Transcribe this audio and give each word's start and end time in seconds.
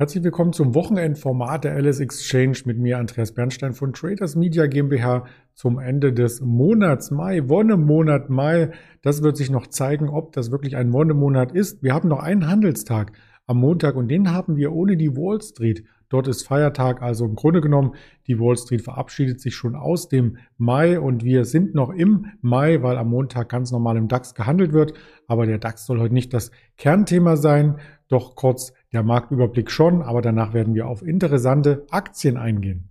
Herzlich 0.00 0.22
willkommen 0.22 0.52
zum 0.52 0.76
Wochenendformat 0.76 1.64
der 1.64 1.76
LS 1.76 1.98
Exchange 1.98 2.58
mit 2.66 2.78
mir, 2.78 2.98
Andreas 2.98 3.32
Bernstein 3.32 3.72
von 3.72 3.92
Traders 3.92 4.36
Media 4.36 4.68
GmbH 4.68 5.26
zum 5.54 5.80
Ende 5.80 6.12
des 6.12 6.40
Monats 6.40 7.10
Mai, 7.10 7.48
Wonnemonat 7.48 8.30
Mai. 8.30 8.70
Das 9.02 9.24
wird 9.24 9.36
sich 9.36 9.50
noch 9.50 9.66
zeigen, 9.66 10.08
ob 10.08 10.30
das 10.30 10.52
wirklich 10.52 10.76
ein 10.76 10.92
Wonnemonat 10.92 11.50
ist. 11.50 11.82
Wir 11.82 11.94
haben 11.94 12.08
noch 12.08 12.20
einen 12.20 12.46
Handelstag 12.46 13.10
am 13.48 13.58
Montag 13.58 13.96
und 13.96 14.06
den 14.06 14.30
haben 14.30 14.56
wir 14.56 14.72
ohne 14.72 14.96
die 14.96 15.16
Wall 15.16 15.42
Street. 15.42 15.82
Dort 16.10 16.28
ist 16.28 16.46
Feiertag, 16.46 17.02
also 17.02 17.24
im 17.24 17.34
Grunde 17.34 17.60
genommen, 17.60 17.94
die 18.28 18.38
Wall 18.38 18.56
Street 18.56 18.82
verabschiedet 18.82 19.40
sich 19.40 19.56
schon 19.56 19.74
aus 19.74 20.08
dem 20.08 20.38
Mai 20.56 21.00
und 21.00 21.24
wir 21.24 21.44
sind 21.44 21.74
noch 21.74 21.90
im 21.90 22.26
Mai, 22.40 22.82
weil 22.82 22.98
am 22.98 23.10
Montag 23.10 23.48
ganz 23.48 23.72
normal 23.72 23.96
im 23.96 24.06
DAX 24.06 24.34
gehandelt 24.34 24.72
wird. 24.72 24.94
Aber 25.26 25.44
der 25.44 25.58
DAX 25.58 25.86
soll 25.86 25.98
heute 25.98 26.14
nicht 26.14 26.32
das 26.32 26.50
Kernthema 26.76 27.36
sein, 27.36 27.78
doch 28.08 28.34
kurz 28.36 28.72
der 28.92 29.02
Marktüberblick 29.02 29.70
schon, 29.70 30.02
aber 30.02 30.22
danach 30.22 30.54
werden 30.54 30.74
wir 30.74 30.88
auf 30.88 31.02
interessante 31.02 31.86
Aktien 31.90 32.36
eingehen. 32.36 32.88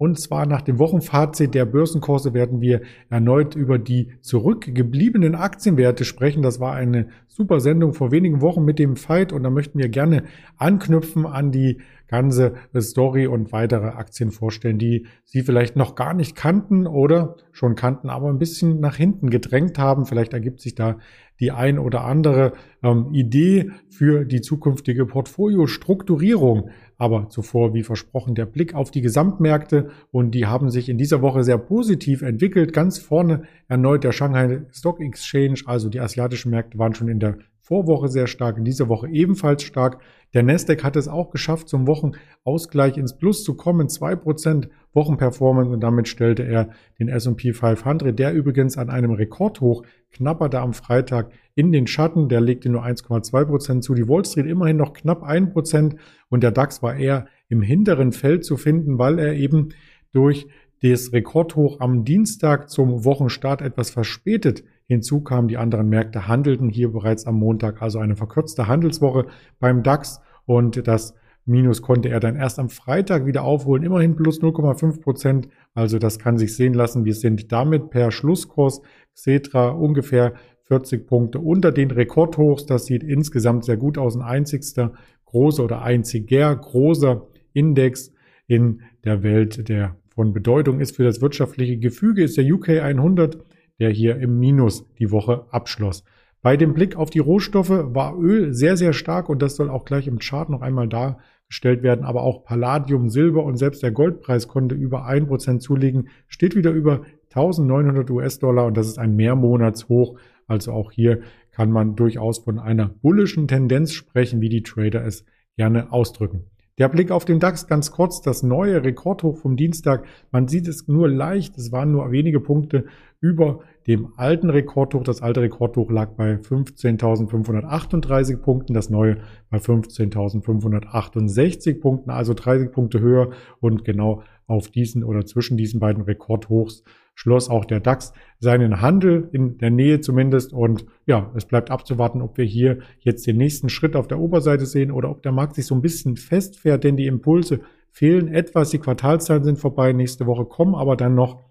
Und 0.00 0.18
zwar 0.18 0.46
nach 0.46 0.62
dem 0.62 0.78
Wochenfazit 0.78 1.54
der 1.54 1.66
Börsenkurse 1.66 2.32
werden 2.32 2.62
wir 2.62 2.80
erneut 3.10 3.54
über 3.54 3.78
die 3.78 4.12
zurückgebliebenen 4.22 5.34
Aktienwerte 5.34 6.06
sprechen. 6.06 6.42
Das 6.42 6.58
war 6.58 6.72
eine 6.72 7.08
super 7.28 7.60
Sendung 7.60 7.92
vor 7.92 8.10
wenigen 8.10 8.40
Wochen 8.40 8.64
mit 8.64 8.78
dem 8.78 8.96
Fight 8.96 9.30
und 9.30 9.42
da 9.42 9.50
möchten 9.50 9.78
wir 9.78 9.90
gerne 9.90 10.24
anknüpfen 10.56 11.26
an 11.26 11.52
die 11.52 11.82
ganze 12.08 12.54
Story 12.78 13.26
und 13.26 13.52
weitere 13.52 13.88
Aktien 13.88 14.30
vorstellen, 14.30 14.78
die 14.78 15.06
Sie 15.26 15.42
vielleicht 15.42 15.76
noch 15.76 15.96
gar 15.96 16.14
nicht 16.14 16.34
kannten 16.34 16.86
oder 16.86 17.36
schon 17.52 17.74
kannten, 17.74 18.08
aber 18.08 18.30
ein 18.30 18.38
bisschen 18.38 18.80
nach 18.80 18.96
hinten 18.96 19.28
gedrängt 19.28 19.78
haben. 19.78 20.06
Vielleicht 20.06 20.32
ergibt 20.32 20.62
sich 20.62 20.74
da 20.74 20.96
die 21.40 21.50
ein 21.50 21.78
oder 21.78 22.04
andere 22.04 22.52
ähm, 22.82 23.08
Idee 23.12 23.70
für 23.88 24.24
die 24.24 24.40
zukünftige 24.40 25.06
Portfoliostrukturierung. 25.06 26.70
Aber 26.98 27.28
zuvor, 27.30 27.74
wie 27.74 27.82
versprochen, 27.82 28.34
der 28.34 28.46
Blick 28.46 28.74
auf 28.74 28.90
die 28.90 29.00
Gesamtmärkte 29.00 29.90
und 30.10 30.32
die 30.34 30.46
haben 30.46 30.70
sich 30.70 30.88
in 30.88 30.98
dieser 30.98 31.22
Woche 31.22 31.42
sehr 31.42 31.58
positiv 31.58 32.22
entwickelt. 32.22 32.72
Ganz 32.72 32.98
vorne 32.98 33.44
erneut 33.68 34.04
der 34.04 34.12
Shanghai 34.12 34.62
Stock 34.70 35.00
Exchange, 35.00 35.62
also 35.64 35.88
die 35.88 36.00
asiatischen 36.00 36.50
Märkte 36.50 36.78
waren 36.78 36.94
schon 36.94 37.08
in 37.08 37.18
der 37.18 37.38
Vorwoche 37.70 38.08
sehr 38.08 38.26
stark, 38.26 38.58
in 38.58 38.64
dieser 38.64 38.88
Woche 38.88 39.08
ebenfalls 39.08 39.62
stark. 39.62 40.02
Der 40.34 40.42
Nasdaq 40.42 40.82
hat 40.82 40.96
es 40.96 41.06
auch 41.06 41.30
geschafft, 41.30 41.68
zum 41.68 41.86
Wochenausgleich 41.86 42.96
ins 42.96 43.16
Plus 43.16 43.44
zu 43.44 43.54
kommen. 43.54 43.88
zwei 43.88 44.16
Prozent 44.16 44.68
Wochenperformance 44.92 45.70
und 45.70 45.80
damit 45.80 46.08
stellte 46.08 46.42
er 46.42 46.70
den 46.98 47.08
S&P 47.08 47.52
500, 47.52 48.18
der 48.18 48.32
übrigens 48.34 48.76
an 48.76 48.90
einem 48.90 49.12
Rekordhoch 49.12 49.84
knapperte 50.10 50.58
am 50.58 50.72
Freitag 50.72 51.30
in 51.54 51.70
den 51.70 51.86
Schatten. 51.86 52.28
Der 52.28 52.40
legte 52.40 52.68
nur 52.70 52.84
1,2 52.84 53.44
Prozent 53.44 53.84
zu. 53.84 53.94
Die 53.94 54.08
Wall 54.08 54.24
Street 54.24 54.46
immerhin 54.46 54.76
noch 54.76 54.92
knapp 54.92 55.22
ein 55.22 55.52
Prozent 55.52 55.94
und 56.28 56.42
der 56.42 56.50
DAX 56.50 56.82
war 56.82 56.96
eher 56.96 57.26
im 57.48 57.62
hinteren 57.62 58.10
Feld 58.10 58.44
zu 58.44 58.56
finden, 58.56 58.98
weil 58.98 59.20
er 59.20 59.34
eben 59.34 59.68
durch 60.12 60.48
das 60.82 61.12
Rekordhoch 61.12 61.78
am 61.78 62.04
Dienstag 62.04 62.68
zum 62.68 63.04
Wochenstart 63.04 63.62
etwas 63.62 63.90
verspätet 63.90 64.64
Hinzu 64.90 65.20
kamen 65.20 65.46
die 65.46 65.56
anderen 65.56 65.88
Märkte 65.88 66.26
handelten 66.26 66.68
hier 66.68 66.90
bereits 66.90 67.24
am 67.24 67.36
Montag, 67.36 67.80
also 67.80 68.00
eine 68.00 68.16
verkürzte 68.16 68.66
Handelswoche 68.66 69.26
beim 69.60 69.84
DAX 69.84 70.20
und 70.46 70.88
das 70.88 71.14
Minus 71.44 71.80
konnte 71.80 72.08
er 72.08 72.18
dann 72.18 72.34
erst 72.34 72.58
am 72.58 72.68
Freitag 72.68 73.24
wieder 73.24 73.44
aufholen, 73.44 73.84
immerhin 73.84 74.16
plus 74.16 74.42
0,5 74.42 75.00
Prozent. 75.00 75.48
Also 75.74 76.00
das 76.00 76.18
kann 76.18 76.38
sich 76.38 76.56
sehen 76.56 76.74
lassen. 76.74 77.04
Wir 77.04 77.14
sind 77.14 77.52
damit 77.52 77.90
per 77.90 78.10
Schlusskurs 78.10 78.82
Xetra 79.14 79.68
ungefähr 79.68 80.34
40 80.64 81.06
Punkte 81.06 81.38
unter 81.38 81.70
den 81.70 81.92
Rekordhochs. 81.92 82.66
Das 82.66 82.86
sieht 82.86 83.04
insgesamt 83.04 83.64
sehr 83.64 83.76
gut 83.76 83.96
aus. 83.96 84.16
Ein 84.16 84.22
einzigster 84.22 84.92
großer 85.24 85.64
oder 85.64 85.82
einziger 85.82 86.54
großer 86.56 87.28
Index 87.52 88.12
in 88.48 88.82
der 89.04 89.22
Welt, 89.22 89.68
der 89.68 89.96
von 90.08 90.32
Bedeutung 90.32 90.80
ist 90.80 90.96
für 90.96 91.04
das 91.04 91.22
wirtschaftliche 91.22 91.78
Gefüge, 91.78 92.24
ist 92.24 92.36
der 92.36 92.44
UK 92.44 92.70
100 92.80 93.38
der 93.80 93.90
hier 93.90 94.16
im 94.18 94.38
Minus 94.38 94.86
die 94.98 95.10
Woche 95.10 95.46
abschloss. 95.50 96.04
Bei 96.42 96.56
dem 96.56 96.72
Blick 96.72 96.96
auf 96.96 97.10
die 97.10 97.18
Rohstoffe 97.18 97.70
war 97.70 98.18
Öl 98.18 98.54
sehr, 98.54 98.76
sehr 98.76 98.92
stark 98.92 99.28
und 99.28 99.42
das 99.42 99.56
soll 99.56 99.68
auch 99.68 99.84
gleich 99.84 100.06
im 100.06 100.18
Chart 100.18 100.48
noch 100.48 100.62
einmal 100.62 100.88
dargestellt 100.88 101.82
werden. 101.82 102.04
Aber 102.04 102.22
auch 102.22 102.44
Palladium, 102.44 103.10
Silber 103.10 103.44
und 103.44 103.56
selbst 103.56 103.82
der 103.82 103.90
Goldpreis 103.90 104.48
konnte 104.48 104.74
über 104.74 105.04
ein 105.04 105.26
Prozent 105.26 105.62
zulegen, 105.62 106.08
steht 106.28 106.56
wieder 106.56 106.70
über 106.70 107.02
1900 107.34 108.10
US-Dollar 108.10 108.66
und 108.66 108.76
das 108.76 108.86
ist 108.86 108.98
ein 108.98 109.16
Mehrmonatshoch. 109.16 110.18
Also 110.46 110.72
auch 110.72 110.92
hier 110.92 111.20
kann 111.52 111.70
man 111.70 111.94
durchaus 111.94 112.38
von 112.38 112.58
einer 112.58 112.88
bullischen 112.88 113.46
Tendenz 113.46 113.92
sprechen, 113.92 114.40
wie 114.40 114.48
die 114.48 114.62
Trader 114.62 115.04
es 115.04 115.24
gerne 115.56 115.92
ausdrücken. 115.92 116.46
Der 116.78 116.88
Blick 116.88 117.10
auf 117.10 117.24
den 117.24 117.40
DAX 117.40 117.66
ganz 117.66 117.90
kurz, 117.90 118.20
das 118.22 118.42
neue 118.42 118.82
Rekordhoch 118.82 119.36
vom 119.36 119.56
Dienstag. 119.56 120.06
Man 120.30 120.48
sieht 120.48 120.66
es 120.66 120.88
nur 120.88 121.08
leicht, 121.08 121.58
es 121.58 121.72
waren 121.72 121.92
nur 121.92 122.10
wenige 122.10 122.40
Punkte 122.40 122.86
über 123.20 123.60
dem 123.86 124.14
alten 124.16 124.48
Rekordhoch. 124.48 125.02
Das 125.02 125.20
alte 125.20 125.42
Rekordhoch 125.42 125.90
lag 125.90 126.12
bei 126.12 126.36
15.538 126.36 128.38
Punkten, 128.38 128.72
das 128.72 128.88
neue 128.88 129.18
bei 129.50 129.58
15.568 129.58 131.80
Punkten, 131.80 132.10
also 132.10 132.32
30 132.34 132.70
Punkte 132.72 133.00
höher 133.00 133.30
und 133.60 133.84
genau 133.84 134.22
auf 134.46 134.68
diesen 134.68 135.02
oder 135.04 135.26
zwischen 135.26 135.56
diesen 135.56 135.80
beiden 135.80 136.02
Rekordhochs 136.02 136.84
schloss 137.20 137.50
auch 137.50 137.66
der 137.66 137.80
DAX 137.80 138.14
seinen 138.38 138.80
Handel 138.80 139.28
in 139.32 139.58
der 139.58 139.70
Nähe 139.70 140.00
zumindest. 140.00 140.54
Und 140.54 140.86
ja, 141.04 141.30
es 141.36 141.44
bleibt 141.44 141.70
abzuwarten, 141.70 142.22
ob 142.22 142.38
wir 142.38 142.46
hier 142.46 142.78
jetzt 143.00 143.26
den 143.26 143.36
nächsten 143.36 143.68
Schritt 143.68 143.94
auf 143.94 144.08
der 144.08 144.18
Oberseite 144.18 144.64
sehen 144.64 144.90
oder 144.90 145.10
ob 145.10 145.22
der 145.22 145.30
Markt 145.30 145.54
sich 145.54 145.66
so 145.66 145.74
ein 145.74 145.82
bisschen 145.82 146.16
festfährt, 146.16 146.82
denn 146.82 146.96
die 146.96 147.06
Impulse 147.06 147.60
fehlen 147.90 148.28
etwas. 148.28 148.70
Die 148.70 148.78
Quartalszahlen 148.78 149.44
sind 149.44 149.58
vorbei. 149.58 149.92
Nächste 149.92 150.24
Woche 150.24 150.46
kommen 150.46 150.74
aber 150.74 150.96
dann 150.96 151.14
noch 151.14 151.44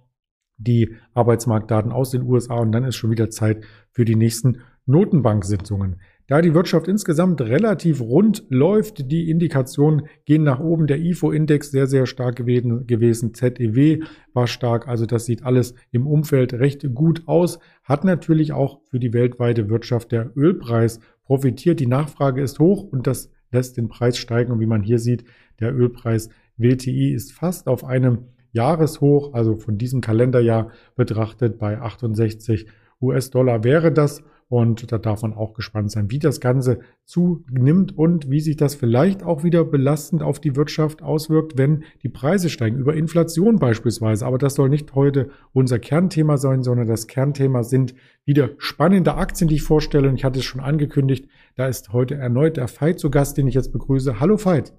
die 0.57 0.95
Arbeitsmarktdaten 1.13 1.91
aus 1.91 2.09
den 2.09 2.23
USA 2.23 2.55
und 2.55 2.71
dann 2.71 2.83
ist 2.83 2.95
schon 2.95 3.11
wieder 3.11 3.29
Zeit 3.29 3.63
für 3.91 4.05
die 4.05 4.15
nächsten 4.15 4.61
Notenbanksitzungen. 4.87 6.01
Da 6.29 6.43
die 6.43 6.53
Wirtschaft 6.53 6.87
insgesamt 6.87 7.41
relativ 7.41 8.01
rund 8.01 8.43
läuft, 8.49 9.11
die 9.11 9.31
Indikationen 9.31 10.03
gehen 10.25 10.43
nach 10.43 10.59
oben. 10.59 10.85
Der 10.85 10.99
IFO-Index 10.99 11.71
sehr, 11.71 11.87
sehr 11.87 12.05
stark 12.05 12.35
gewesen. 12.35 13.33
ZEW 13.33 14.03
war 14.33 14.45
stark. 14.45 14.87
Also 14.87 15.07
das 15.07 15.25
sieht 15.25 15.43
alles 15.43 15.73
im 15.89 16.05
Umfeld 16.05 16.53
recht 16.53 16.93
gut 16.93 17.23
aus. 17.25 17.57
Hat 17.83 18.03
natürlich 18.03 18.53
auch 18.53 18.81
für 18.91 18.99
die 18.99 19.11
weltweite 19.11 19.69
Wirtschaft 19.69 20.11
der 20.11 20.29
Ölpreis 20.37 20.99
profitiert. 21.23 21.79
Die 21.79 21.87
Nachfrage 21.87 22.43
ist 22.43 22.59
hoch 22.59 22.83
und 22.83 23.07
das 23.07 23.31
lässt 23.51 23.77
den 23.77 23.87
Preis 23.87 24.15
steigen. 24.15 24.51
Und 24.51 24.59
wie 24.59 24.67
man 24.67 24.83
hier 24.83 24.99
sieht, 24.99 25.23
der 25.59 25.75
Ölpreis 25.75 26.29
WTI 26.57 27.11
ist 27.11 27.31
fast 27.31 27.67
auf 27.67 27.83
einem 27.83 28.25
Jahreshoch, 28.51 29.33
also 29.33 29.55
von 29.55 29.79
diesem 29.79 29.99
Kalenderjahr 29.99 30.69
betrachtet 30.95 31.57
bei 31.57 31.81
68 31.81 32.67
US-Dollar 33.01 33.63
wäre 33.63 33.91
das. 33.91 34.21
Und 34.49 34.91
da 34.91 34.97
darf 34.97 35.21
man 35.21 35.35
auch 35.35 35.53
gespannt 35.53 35.91
sein, 35.91 36.09
wie 36.09 36.17
das 36.17 36.39
Ganze 36.39 36.79
zunimmt 37.05 37.95
und 37.95 38.31
wie 38.31 38.39
sich 38.39 38.57
das 38.57 38.73
vielleicht 38.73 39.21
auch 39.21 39.43
wieder 39.43 39.63
belastend 39.63 40.23
auf 40.23 40.39
die 40.39 40.55
Wirtschaft 40.55 41.03
auswirkt, 41.03 41.55
wenn 41.55 41.83
die 42.01 42.09
Preise 42.09 42.49
steigen, 42.49 42.77
über 42.77 42.95
Inflation 42.95 43.57
beispielsweise. 43.57 44.25
Aber 44.25 44.39
das 44.39 44.55
soll 44.55 44.69
nicht 44.69 44.95
heute 44.95 45.29
unser 45.53 45.77
Kernthema 45.77 46.37
sein, 46.37 46.63
sondern 46.63 46.87
das 46.87 47.05
Kernthema 47.05 47.61
sind 47.61 47.93
wieder 48.25 48.49
spannende 48.57 49.13
Aktien, 49.13 49.49
die 49.49 49.55
ich 49.55 49.63
vorstelle. 49.63 50.09
Und 50.09 50.15
ich 50.15 50.25
hatte 50.25 50.39
es 50.39 50.45
schon 50.45 50.61
angekündigt, 50.61 51.29
da 51.55 51.67
ist 51.67 51.93
heute 51.93 52.15
erneut 52.15 52.57
der 52.57 52.69
Veit 52.69 52.99
zu 52.99 53.11
Gast, 53.11 53.37
den 53.37 53.47
ich 53.47 53.53
jetzt 53.53 53.71
begrüße. 53.71 54.19
Hallo 54.19 54.43
Veit. 54.43 54.73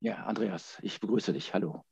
Ja, 0.00 0.24
Andreas, 0.24 0.78
ich 0.82 1.00
begrüße 1.00 1.32
dich. 1.32 1.54
Hallo. 1.54 1.82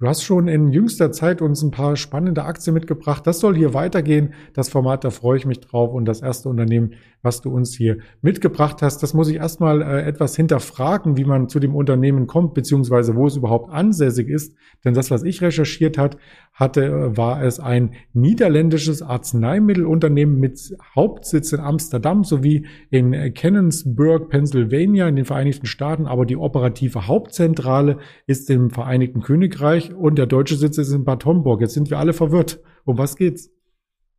Du 0.00 0.06
hast 0.06 0.22
schon 0.22 0.46
in 0.46 0.70
jüngster 0.70 1.10
Zeit 1.10 1.42
uns 1.42 1.60
ein 1.60 1.72
paar 1.72 1.96
spannende 1.96 2.44
Aktien 2.44 2.72
mitgebracht. 2.72 3.26
Das 3.26 3.40
soll 3.40 3.56
hier 3.56 3.74
weitergehen. 3.74 4.32
Das 4.54 4.68
Format, 4.68 5.02
da 5.02 5.10
freue 5.10 5.38
ich 5.38 5.44
mich 5.44 5.58
drauf. 5.58 5.92
Und 5.92 6.04
das 6.04 6.20
erste 6.20 6.48
Unternehmen, 6.48 6.92
was 7.20 7.40
du 7.40 7.50
uns 7.50 7.74
hier 7.74 7.98
mitgebracht 8.22 8.80
hast, 8.80 9.02
das 9.02 9.12
muss 9.12 9.28
ich 9.28 9.38
erstmal 9.38 9.82
äh, 9.82 10.02
etwas 10.02 10.36
hinterfragen, 10.36 11.16
wie 11.16 11.24
man 11.24 11.48
zu 11.48 11.58
dem 11.58 11.74
Unternehmen 11.74 12.28
kommt, 12.28 12.54
beziehungsweise 12.54 13.16
wo 13.16 13.26
es 13.26 13.34
überhaupt 13.34 13.72
ansässig 13.72 14.28
ist. 14.28 14.54
Denn 14.84 14.94
das, 14.94 15.10
was 15.10 15.24
ich 15.24 15.42
recherchiert 15.42 15.98
hat, 15.98 16.16
hatte, 16.52 16.84
äh, 16.84 17.16
war 17.16 17.42
es 17.42 17.58
ein 17.58 17.94
niederländisches 18.12 19.02
Arzneimittelunternehmen 19.02 20.38
mit 20.38 20.76
Hauptsitz 20.94 21.52
in 21.52 21.58
Amsterdam 21.58 22.22
sowie 22.22 22.66
in 22.90 23.34
Cannonsburg, 23.34 24.28
Pennsylvania 24.28 25.08
in 25.08 25.16
den 25.16 25.24
Vereinigten 25.24 25.66
Staaten. 25.66 26.06
Aber 26.06 26.24
die 26.24 26.36
operative 26.36 27.08
Hauptzentrale 27.08 27.98
ist 28.28 28.48
im 28.48 28.70
Vereinigten 28.70 29.22
Königreich 29.22 29.87
und 29.90 30.16
der 30.16 30.26
deutsche 30.26 30.56
Sitz 30.56 30.78
ist 30.78 30.92
in 30.92 31.04
Bad 31.04 31.24
Homburg. 31.24 31.60
Jetzt 31.60 31.74
sind 31.74 31.90
wir 31.90 31.98
alle 31.98 32.12
verwirrt. 32.12 32.60
Um 32.84 32.98
was 32.98 33.16
geht's? 33.16 33.50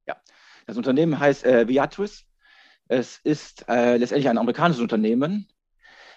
Ja, 0.07 0.15
das 0.67 0.77
Unternehmen 0.77 1.19
heißt 1.19 1.45
äh, 1.45 1.67
Viatris. 1.67 2.25
Es 2.87 3.19
ist 3.23 3.65
äh, 3.69 3.97
letztendlich 3.97 4.29
ein 4.29 4.37
amerikanisches 4.37 4.81
Unternehmen. 4.81 5.47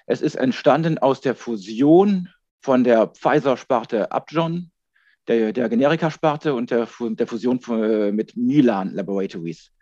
Es 0.06 0.20
ist 0.22 0.34
entstanden 0.34 0.98
aus 0.98 1.20
der 1.20 1.34
Fusion 1.34 2.28
von 2.60 2.84
der 2.84 3.08
Pfizer-Sparte 3.08 4.10
Upjohn, 4.10 4.70
der, 5.28 5.52
der 5.52 5.68
Generika-Sparte 5.68 6.54
und 6.54 6.70
der, 6.70 6.88
der 7.00 7.26
Fusion 7.26 7.60
von, 7.60 7.82
äh, 7.82 8.12
mit 8.12 8.36
Milan 8.36 8.92
Laboratories. 8.94 9.72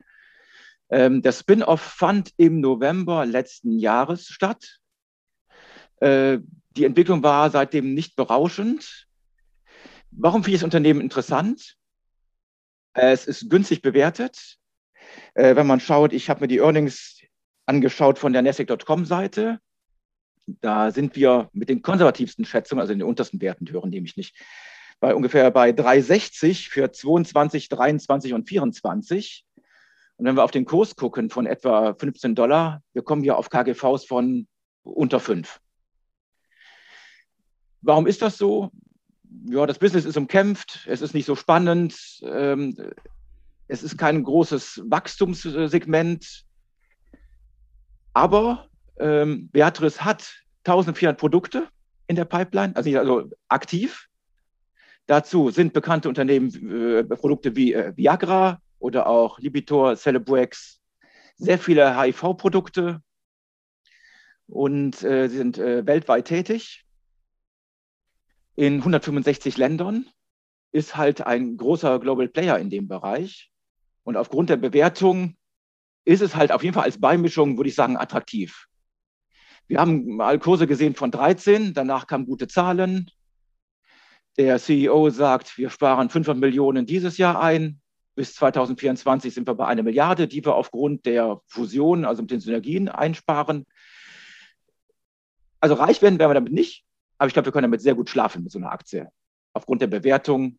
Ähm, 0.90 1.22
der 1.22 1.32
Spin-off 1.32 1.80
fand 1.80 2.32
im 2.36 2.60
November 2.60 3.24
letzten 3.24 3.78
Jahres 3.78 4.26
statt. 4.26 4.80
Äh, 6.00 6.38
die 6.76 6.84
Entwicklung 6.84 7.22
war 7.22 7.50
seitdem 7.50 7.94
nicht 7.94 8.16
berauschend. 8.16 9.06
Warum 10.12 10.42
finde 10.42 10.56
ich 10.56 10.60
das 10.60 10.64
Unternehmen 10.64 11.00
interessant? 11.00 11.76
Es 12.92 13.26
ist 13.26 13.48
günstig 13.48 13.82
bewertet. 13.82 14.58
Äh, 15.34 15.56
wenn 15.56 15.66
man 15.66 15.80
schaut, 15.80 16.12
ich 16.12 16.28
habe 16.28 16.40
mir 16.40 16.48
die 16.48 16.58
Earnings 16.58 17.20
angeschaut 17.66 18.18
von 18.18 18.32
der 18.32 18.42
Nasdaq.com-Seite. 18.42 19.60
Da 20.46 20.90
sind 20.90 21.14
wir 21.14 21.48
mit 21.52 21.68
den 21.68 21.82
konservativsten 21.82 22.44
Schätzungen, 22.44 22.80
also 22.80 22.92
in 22.92 22.98
den 22.98 23.08
untersten 23.08 23.40
Werten, 23.40 23.70
hören 23.70 23.90
nämlich 23.90 24.16
nicht, 24.16 24.36
bei 24.98 25.14
ungefähr 25.14 25.50
bei 25.50 25.70
3,60 25.70 26.68
für 26.68 26.90
22, 26.90 27.68
23 27.68 28.34
und 28.34 28.48
24. 28.48 29.44
Und 30.16 30.26
wenn 30.26 30.36
wir 30.36 30.44
auf 30.44 30.50
den 30.50 30.64
Kurs 30.64 30.96
gucken 30.96 31.30
von 31.30 31.46
etwa 31.46 31.94
15 31.94 32.34
Dollar, 32.34 32.82
wir 32.92 33.02
kommen 33.02 33.22
hier 33.22 33.38
auf 33.38 33.48
KGVs 33.48 34.04
von 34.04 34.48
unter 34.82 35.20
5. 35.20 35.60
Warum 37.80 38.06
ist 38.06 38.20
das 38.20 38.36
so? 38.36 38.70
Ja, 39.46 39.66
das 39.66 39.78
Business 39.78 40.04
ist 40.04 40.16
umkämpft, 40.16 40.86
es 40.86 41.00
ist 41.00 41.14
nicht 41.14 41.26
so 41.26 41.34
spannend, 41.34 42.20
ähm, 42.22 42.76
es 43.68 43.82
ist 43.82 43.96
kein 43.96 44.22
großes 44.22 44.82
Wachstumssegment, 44.84 46.44
aber 48.12 48.68
ähm, 48.98 49.48
Beatrice 49.48 50.04
hat 50.04 50.42
1400 50.64 51.18
Produkte 51.18 51.68
in 52.06 52.16
der 52.16 52.24
Pipeline, 52.24 52.74
also, 52.76 52.98
also 52.98 53.30
aktiv. 53.48 54.08
Dazu 55.06 55.50
sind 55.50 55.72
bekannte 55.72 56.08
Unternehmen, 56.08 56.70
äh, 56.70 57.04
Produkte 57.04 57.56
wie 57.56 57.72
äh, 57.72 57.96
Viagra 57.96 58.60
oder 58.78 59.06
auch 59.06 59.38
Libitor, 59.38 59.96
Celebrex, 59.96 60.80
sehr 61.36 61.58
viele 61.58 61.98
HIV-Produkte 61.98 63.00
und 64.48 65.02
äh, 65.02 65.28
sie 65.28 65.36
sind 65.36 65.58
äh, 65.58 65.86
weltweit 65.86 66.26
tätig 66.26 66.84
in 68.60 68.76
165 68.76 69.56
Ländern, 69.56 70.04
ist 70.70 70.94
halt 70.94 71.26
ein 71.26 71.56
großer 71.56 71.98
Global 71.98 72.28
Player 72.28 72.58
in 72.58 72.68
dem 72.68 72.88
Bereich. 72.88 73.50
Und 74.02 74.18
aufgrund 74.18 74.50
der 74.50 74.58
Bewertung 74.58 75.38
ist 76.04 76.20
es 76.20 76.36
halt 76.36 76.52
auf 76.52 76.62
jeden 76.62 76.74
Fall 76.74 76.84
als 76.84 77.00
Beimischung, 77.00 77.56
würde 77.56 77.70
ich 77.70 77.74
sagen, 77.74 77.96
attraktiv. 77.96 78.66
Wir 79.66 79.80
haben 79.80 80.14
mal 80.14 80.38
Kurse 80.38 80.66
gesehen 80.66 80.94
von 80.94 81.10
13, 81.10 81.72
danach 81.72 82.06
kamen 82.06 82.26
gute 82.26 82.48
Zahlen. 82.48 83.10
Der 84.36 84.58
CEO 84.58 85.08
sagt, 85.08 85.56
wir 85.56 85.70
sparen 85.70 86.10
500 86.10 86.38
Millionen 86.38 86.84
dieses 86.84 87.16
Jahr 87.16 87.40
ein. 87.40 87.80
Bis 88.14 88.34
2024 88.34 89.32
sind 89.32 89.48
wir 89.48 89.54
bei 89.54 89.68
einer 89.68 89.82
Milliarde, 89.82 90.28
die 90.28 90.44
wir 90.44 90.54
aufgrund 90.54 91.06
der 91.06 91.40
Fusion, 91.46 92.04
also 92.04 92.20
mit 92.20 92.30
den 92.30 92.40
Synergien, 92.40 92.90
einsparen. 92.90 93.64
Also 95.60 95.76
reich 95.76 96.02
werden 96.02 96.18
werden 96.18 96.28
wir 96.28 96.34
damit 96.34 96.52
nicht, 96.52 96.84
aber 97.20 97.26
ich 97.26 97.34
glaube, 97.34 97.44
wir 97.46 97.52
können 97.52 97.64
damit 97.64 97.82
sehr 97.82 97.94
gut 97.94 98.08
schlafen 98.08 98.42
mit 98.42 98.50
so 98.50 98.58
einer 98.58 98.72
Aktie. 98.72 99.06
Aufgrund 99.52 99.82
der 99.82 99.88
Bewertung, 99.88 100.58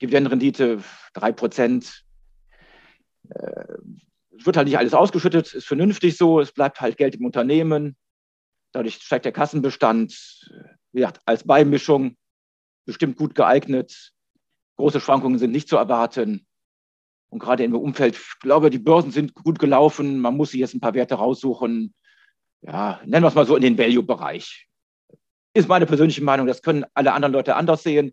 Dividendenrendite 0.00 0.82
3 1.12 1.32
Prozent. 1.32 2.02
Äh, 3.28 3.74
es 4.38 4.46
wird 4.46 4.56
halt 4.56 4.68
nicht 4.68 4.78
alles 4.78 4.94
ausgeschüttet, 4.94 5.52
ist 5.52 5.66
vernünftig 5.66 6.16
so, 6.16 6.40
es 6.40 6.52
bleibt 6.52 6.80
halt 6.80 6.96
Geld 6.96 7.16
im 7.16 7.26
Unternehmen. 7.26 7.94
Dadurch 8.72 8.94
steigt 8.94 9.26
der 9.26 9.32
Kassenbestand. 9.32 10.14
Wie 10.92 11.00
gesagt, 11.00 11.20
als 11.26 11.44
Beimischung 11.44 12.16
bestimmt 12.86 13.18
gut 13.18 13.34
geeignet. 13.34 14.14
Große 14.76 15.00
Schwankungen 15.00 15.38
sind 15.38 15.50
nicht 15.50 15.68
zu 15.68 15.76
erwarten. 15.76 16.46
Und 17.28 17.40
gerade 17.40 17.64
im 17.64 17.74
Umfeld, 17.74 18.16
ich 18.16 18.38
glaube, 18.40 18.70
die 18.70 18.78
Börsen 18.78 19.10
sind 19.10 19.34
gut 19.34 19.58
gelaufen. 19.58 20.20
Man 20.20 20.38
muss 20.38 20.52
sich 20.52 20.60
jetzt 20.60 20.74
ein 20.74 20.80
paar 20.80 20.94
Werte 20.94 21.16
raussuchen. 21.16 21.92
Ja, 22.62 22.98
nennen 23.04 23.24
wir 23.24 23.28
es 23.28 23.34
mal 23.34 23.46
so 23.46 23.56
in 23.56 23.62
den 23.62 23.76
Value-Bereich 23.76 24.67
ist 25.54 25.68
meine 25.68 25.86
persönliche 25.86 26.22
Meinung. 26.22 26.46
Das 26.46 26.62
können 26.62 26.84
alle 26.94 27.12
anderen 27.12 27.32
Leute 27.32 27.56
anders 27.56 27.82
sehen. 27.82 28.12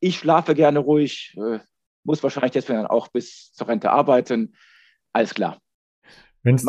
Ich 0.00 0.18
schlafe 0.18 0.54
gerne 0.54 0.78
ruhig, 0.78 1.36
äh, 1.36 1.58
muss 2.04 2.22
wahrscheinlich 2.22 2.52
deswegen 2.52 2.86
auch 2.86 3.08
bis 3.08 3.52
zur 3.52 3.68
Rente 3.68 3.90
arbeiten. 3.90 4.54
Alles 5.12 5.34
klar. 5.34 5.58
Wenn 6.42 6.54
es 6.54 6.64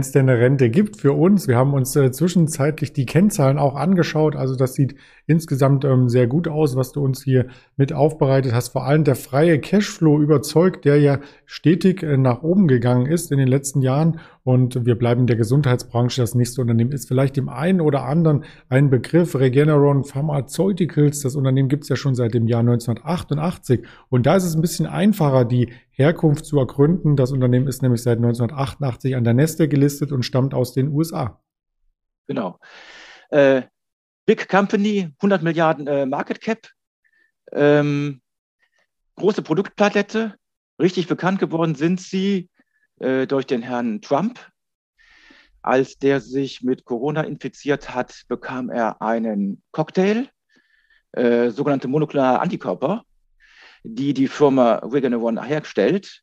es 0.00 0.12
denn 0.12 0.28
eine 0.28 0.40
Rente 0.40 0.70
gibt 0.70 0.96
für 0.96 1.12
uns. 1.12 1.46
Wir 1.46 1.56
haben 1.56 1.74
uns 1.74 1.94
äh, 1.94 2.10
zwischenzeitlich 2.10 2.92
die 2.92 3.06
Kennzahlen 3.06 3.58
auch 3.58 3.74
angeschaut. 3.74 4.34
Also 4.34 4.56
das 4.56 4.74
sieht 4.74 4.96
insgesamt 5.26 5.84
ähm, 5.84 6.08
sehr 6.08 6.26
gut 6.26 6.48
aus, 6.48 6.76
was 6.76 6.92
du 6.92 7.02
uns 7.02 7.22
hier 7.22 7.46
mit 7.76 7.92
aufbereitet 7.92 8.52
hast. 8.52 8.68
Vor 8.68 8.84
allem 8.84 9.04
der 9.04 9.16
freie 9.16 9.58
Cashflow 9.58 10.20
überzeugt, 10.20 10.84
der 10.84 11.00
ja 11.00 11.20
stetig 11.46 12.02
äh, 12.02 12.16
nach 12.16 12.42
oben 12.42 12.68
gegangen 12.68 13.06
ist 13.06 13.32
in 13.32 13.38
den 13.38 13.48
letzten 13.48 13.82
Jahren. 13.82 14.20
Und 14.42 14.84
wir 14.84 14.96
bleiben 14.96 15.22
in 15.22 15.26
der 15.26 15.36
Gesundheitsbranche. 15.36 16.20
Das 16.20 16.34
nächste 16.34 16.60
Unternehmen 16.60 16.92
ist 16.92 17.08
vielleicht 17.08 17.36
dem 17.36 17.48
einen 17.48 17.80
oder 17.80 18.04
anderen 18.04 18.44
ein 18.68 18.90
Begriff. 18.90 19.34
Regeneron 19.34 20.04
Pharmaceuticals. 20.04 21.20
Das 21.20 21.34
Unternehmen 21.34 21.68
gibt 21.68 21.84
es 21.84 21.88
ja 21.88 21.96
schon 21.96 22.14
seit 22.14 22.34
dem 22.34 22.46
Jahr 22.46 22.60
1988. 22.60 23.86
Und 24.10 24.26
da 24.26 24.36
ist 24.36 24.44
es 24.44 24.54
ein 24.54 24.60
bisschen 24.60 24.86
einfacher, 24.86 25.46
die 25.46 25.72
Herkunft 25.90 26.44
zu 26.44 26.58
ergründen. 26.58 27.16
Das 27.16 27.32
Unternehmen 27.32 27.66
ist 27.66 27.80
nämlich 27.80 28.02
seit 28.02 28.18
1988 28.18 29.16
an 29.16 29.24
der 29.24 29.34
Neste 29.34 29.68
gelistet 29.68 30.12
und 30.12 30.24
stammt 30.24 30.52
aus 30.52 30.74
den 30.74 30.88
USA. 30.88 31.40
Genau. 32.26 32.58
Äh, 33.30 33.62
Big 34.26 34.48
Company, 34.48 35.10
100 35.18 35.42
Milliarden 35.42 35.86
äh, 35.86 36.06
Market 36.06 36.40
Cap, 36.40 36.68
ähm, 37.52 38.20
große 39.16 39.42
Produktpalette. 39.42 40.34
Richtig 40.80 41.06
bekannt 41.06 41.38
geworden 41.38 41.74
sind 41.74 42.00
sie 42.00 42.48
äh, 43.00 43.26
durch 43.26 43.46
den 43.46 43.62
Herrn 43.62 44.00
Trump. 44.00 44.40
Als 45.62 45.98
der 45.98 46.20
sich 46.20 46.62
mit 46.62 46.84
Corona 46.84 47.22
infiziert 47.22 47.94
hat, 47.94 48.24
bekam 48.28 48.70
er 48.70 49.00
einen 49.00 49.62
Cocktail, 49.72 50.28
äh, 51.12 51.50
sogenannte 51.50 51.88
monoklonale 51.88 52.40
Antikörper 52.40 53.04
die 53.84 54.14
die 54.14 54.28
Firma 54.28 54.76
Regeneron 54.76 55.42
herstellt. 55.42 56.22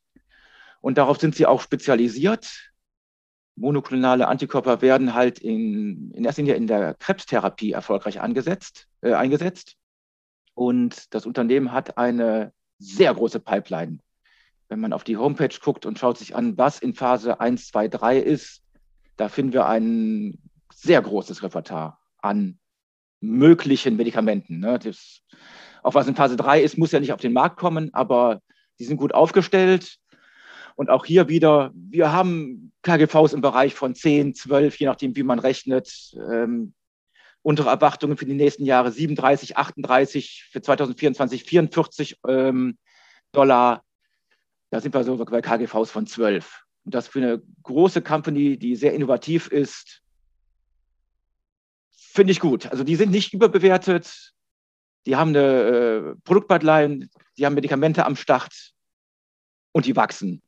Und 0.80 0.98
darauf 0.98 1.18
sind 1.18 1.34
sie 1.34 1.46
auch 1.46 1.62
spezialisiert. 1.62 2.71
Monoklonale 3.62 4.26
Antikörper 4.26 4.82
werden 4.82 5.14
halt 5.14 5.38
in, 5.38 6.10
in 6.10 6.24
erster 6.24 6.42
Linie 6.42 6.56
in 6.56 6.66
der 6.66 6.94
Krebstherapie 6.94 7.70
erfolgreich 7.70 8.20
angesetzt, 8.20 8.88
äh, 9.02 9.12
eingesetzt. 9.12 9.76
Und 10.54 11.14
das 11.14 11.26
Unternehmen 11.26 11.70
hat 11.70 11.96
eine 11.96 12.52
sehr 12.78 13.14
große 13.14 13.38
Pipeline. 13.38 14.00
Wenn 14.68 14.80
man 14.80 14.92
auf 14.92 15.04
die 15.04 15.16
Homepage 15.16 15.56
guckt 15.62 15.86
und 15.86 15.96
schaut 15.96 16.18
sich 16.18 16.34
an, 16.34 16.58
was 16.58 16.80
in 16.80 16.94
Phase 16.94 17.38
1, 17.38 17.68
2, 17.68 17.86
3 17.86 18.18
ist, 18.18 18.62
da 19.16 19.28
finden 19.28 19.52
wir 19.52 19.66
ein 19.66 20.38
sehr 20.74 21.00
großes 21.00 21.44
Repertoire 21.44 21.98
an 22.18 22.58
möglichen 23.20 23.94
Medikamenten. 23.94 24.58
Ne? 24.58 24.80
Das 24.80 25.20
auch 25.84 25.94
was 25.94 26.08
in 26.08 26.16
Phase 26.16 26.36
3 26.36 26.62
ist, 26.62 26.78
muss 26.78 26.90
ja 26.90 26.98
nicht 26.98 27.12
auf 27.12 27.20
den 27.20 27.32
Markt 27.32 27.58
kommen, 27.58 27.94
aber 27.94 28.42
die 28.80 28.84
sind 28.84 28.96
gut 28.96 29.14
aufgestellt. 29.14 29.98
Und 30.76 30.90
auch 30.90 31.04
hier 31.04 31.28
wieder, 31.28 31.72
wir 31.74 32.12
haben 32.12 32.72
KGVs 32.82 33.32
im 33.32 33.40
Bereich 33.40 33.74
von 33.74 33.94
10, 33.94 34.34
12, 34.34 34.78
je 34.78 34.86
nachdem, 34.86 35.16
wie 35.16 35.22
man 35.22 35.38
rechnet. 35.38 36.14
Ähm, 36.30 36.74
untere 37.42 37.70
Erwartungen 37.70 38.16
für 38.16 38.24
die 38.24 38.34
nächsten 38.34 38.64
Jahre 38.64 38.92
37, 38.92 39.56
38, 39.56 40.48
für 40.50 40.62
2024 40.62 41.44
44 41.44 42.20
ähm, 42.28 42.78
Dollar. 43.32 43.82
Da 44.70 44.80
sind 44.80 44.94
wir 44.94 45.04
so 45.04 45.16
bei 45.16 45.40
KGVs 45.40 45.90
von 45.90 46.06
12. 46.06 46.62
Und 46.84 46.94
das 46.94 47.08
für 47.08 47.20
eine 47.20 47.42
große 47.62 48.02
Company, 48.02 48.56
die 48.56 48.76
sehr 48.76 48.94
innovativ 48.94 49.48
ist, 49.48 50.02
finde 51.90 52.32
ich 52.32 52.40
gut. 52.40 52.66
Also 52.66 52.84
die 52.84 52.96
sind 52.96 53.10
nicht 53.10 53.32
überbewertet 53.32 54.32
die 55.06 55.16
haben 55.16 55.30
eine 55.30 55.40
äh, 55.40 56.14
Produktpipeline, 56.24 57.08
die 57.36 57.46
haben 57.46 57.54
Medikamente 57.54 58.06
am 58.06 58.16
Start 58.16 58.72
und 59.72 59.86
die 59.86 59.96
wachsen. 59.96 60.42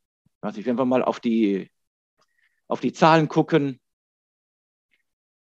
Also 0.44 0.64
wenn 0.66 0.76
wir 0.76 0.84
mal 0.84 1.02
auf 1.02 1.20
die, 1.20 1.70
auf 2.68 2.80
die 2.80 2.92
Zahlen 2.92 3.28
gucken 3.28 3.80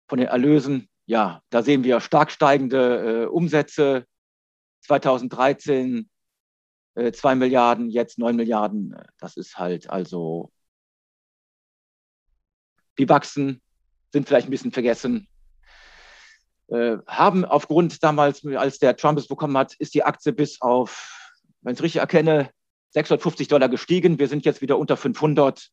von 0.08 0.20
den 0.20 0.28
Erlösen, 0.28 0.88
ja, 1.06 1.42
da 1.50 1.64
sehen 1.64 1.84
wir 1.84 2.00
stark 2.00 2.32
steigende 2.32 3.24
äh, 3.24 3.26
Umsätze. 3.26 4.06
2013 4.82 6.10
äh, 6.96 7.12
2 7.12 7.36
Milliarden, 7.36 7.90
jetzt 7.90 8.20
9 8.20 8.36
Milliarden. 8.36 8.96
Das 9.18 9.38
ist 9.38 9.58
halt 9.58 9.90
also, 9.90 10.52
die 12.98 13.08
wachsen, 13.08 13.62
sind 14.12 14.28
vielleicht 14.28 14.48
ein 14.48 14.52
bisschen 14.52 14.74
vergessen, 14.74 15.28
äh, 16.68 16.98
haben 17.08 17.46
aufgrund 17.46 18.04
damals, 18.04 18.46
als 18.46 18.78
der 18.78 18.98
Trump 18.98 19.18
es 19.18 19.28
bekommen 19.28 19.58
hat, 19.58 19.74
ist 19.76 19.94
die 19.94 20.04
Aktie 20.04 20.34
bis 20.34 20.62
auf, 20.62 21.42
wenn 21.62 21.74
ich 21.74 21.80
es 21.80 21.84
richtig 21.84 22.02
erkenne, 22.02 22.52
650 22.94 23.48
Dollar 23.48 23.70
gestiegen. 23.70 24.20
Wir 24.20 24.28
sind 24.28 24.46
jetzt 24.46 24.62
wieder 24.62 24.78
unter 24.78 24.98
500. 24.98 25.70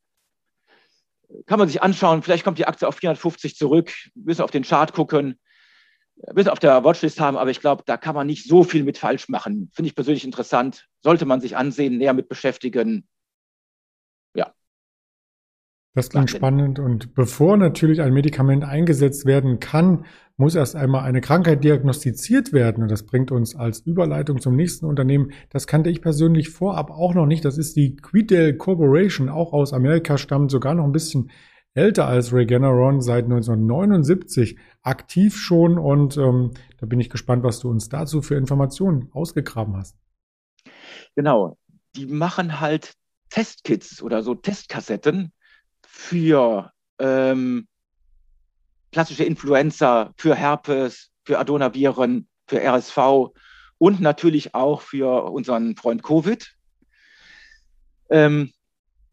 Kann 1.46 1.58
man 1.58 1.68
sich 1.68 1.82
anschauen. 1.82 2.22
Vielleicht 2.22 2.44
kommt 2.44 2.58
die 2.58 2.66
Aktie 2.66 2.88
auf 2.88 2.96
450 2.96 3.56
zurück. 3.56 3.92
Wir 4.14 4.24
müssen 4.24 4.42
auf 4.42 4.50
den 4.50 4.64
Chart 4.64 4.92
gucken. 4.92 5.38
Wir 6.16 6.34
müssen 6.34 6.48
auf 6.48 6.58
der 6.58 6.84
Watchlist 6.84 7.20
haben, 7.20 7.36
aber 7.36 7.50
ich 7.50 7.60
glaube, 7.60 7.82
da 7.86 7.96
kann 7.96 8.14
man 8.14 8.26
nicht 8.26 8.46
so 8.46 8.64
viel 8.64 8.84
mit 8.84 8.98
falsch 8.98 9.28
machen. 9.28 9.70
Finde 9.72 9.88
ich 9.88 9.94
persönlich 9.94 10.24
interessant. 10.24 10.86
Sollte 11.02 11.24
man 11.24 11.40
sich 11.40 11.56
ansehen, 11.56 11.98
näher 11.98 12.12
mit 12.12 12.28
beschäftigen. 12.28 13.06
Das 16.00 16.10
klingt 16.10 16.30
spannend. 16.30 16.78
Und 16.78 17.14
bevor 17.14 17.56
natürlich 17.56 18.00
ein 18.00 18.12
Medikament 18.12 18.64
eingesetzt 18.64 19.26
werden 19.26 19.60
kann, 19.60 20.04
muss 20.36 20.54
erst 20.54 20.74
einmal 20.74 21.04
eine 21.04 21.20
Krankheit 21.20 21.62
diagnostiziert 21.62 22.52
werden. 22.52 22.82
Und 22.82 22.90
das 22.90 23.04
bringt 23.04 23.30
uns 23.30 23.54
als 23.54 23.80
Überleitung 23.80 24.40
zum 24.40 24.56
nächsten 24.56 24.86
Unternehmen. 24.86 25.32
Das 25.50 25.66
kannte 25.66 25.90
ich 25.90 26.00
persönlich 26.00 26.48
vorab 26.48 26.90
auch 26.90 27.14
noch 27.14 27.26
nicht. 27.26 27.44
Das 27.44 27.58
ist 27.58 27.76
die 27.76 27.96
Quidel 27.96 28.56
Corporation, 28.56 29.28
auch 29.28 29.52
aus 29.52 29.72
Amerika 29.72 30.16
stammt, 30.16 30.50
sogar 30.50 30.74
noch 30.74 30.84
ein 30.84 30.92
bisschen 30.92 31.30
älter 31.74 32.06
als 32.06 32.32
Regeneron, 32.32 33.02
seit 33.02 33.24
1979 33.24 34.58
aktiv 34.82 35.36
schon. 35.36 35.78
Und 35.78 36.16
ähm, 36.16 36.52
da 36.78 36.86
bin 36.86 37.00
ich 37.00 37.10
gespannt, 37.10 37.44
was 37.44 37.60
du 37.60 37.68
uns 37.68 37.90
dazu 37.90 38.22
für 38.22 38.36
Informationen 38.36 39.10
ausgegraben 39.12 39.76
hast. 39.76 39.96
Genau, 41.14 41.58
die 41.94 42.06
machen 42.06 42.60
halt 42.60 42.94
Testkits 43.28 44.02
oder 44.02 44.22
so 44.22 44.34
Testkassetten 44.34 45.32
für 45.90 46.72
ähm, 46.98 47.66
klassische 48.92 49.24
Influenza, 49.24 50.12
für 50.16 50.34
Herpes, 50.34 51.10
für 51.24 51.38
Adenoviren, 51.38 52.28
für 52.46 52.62
RSV 52.62 53.32
und 53.78 54.00
natürlich 54.00 54.54
auch 54.54 54.82
für 54.82 55.24
unseren 55.30 55.76
Freund 55.76 56.02
Covid. 56.02 56.54
Ähm, 58.08 58.52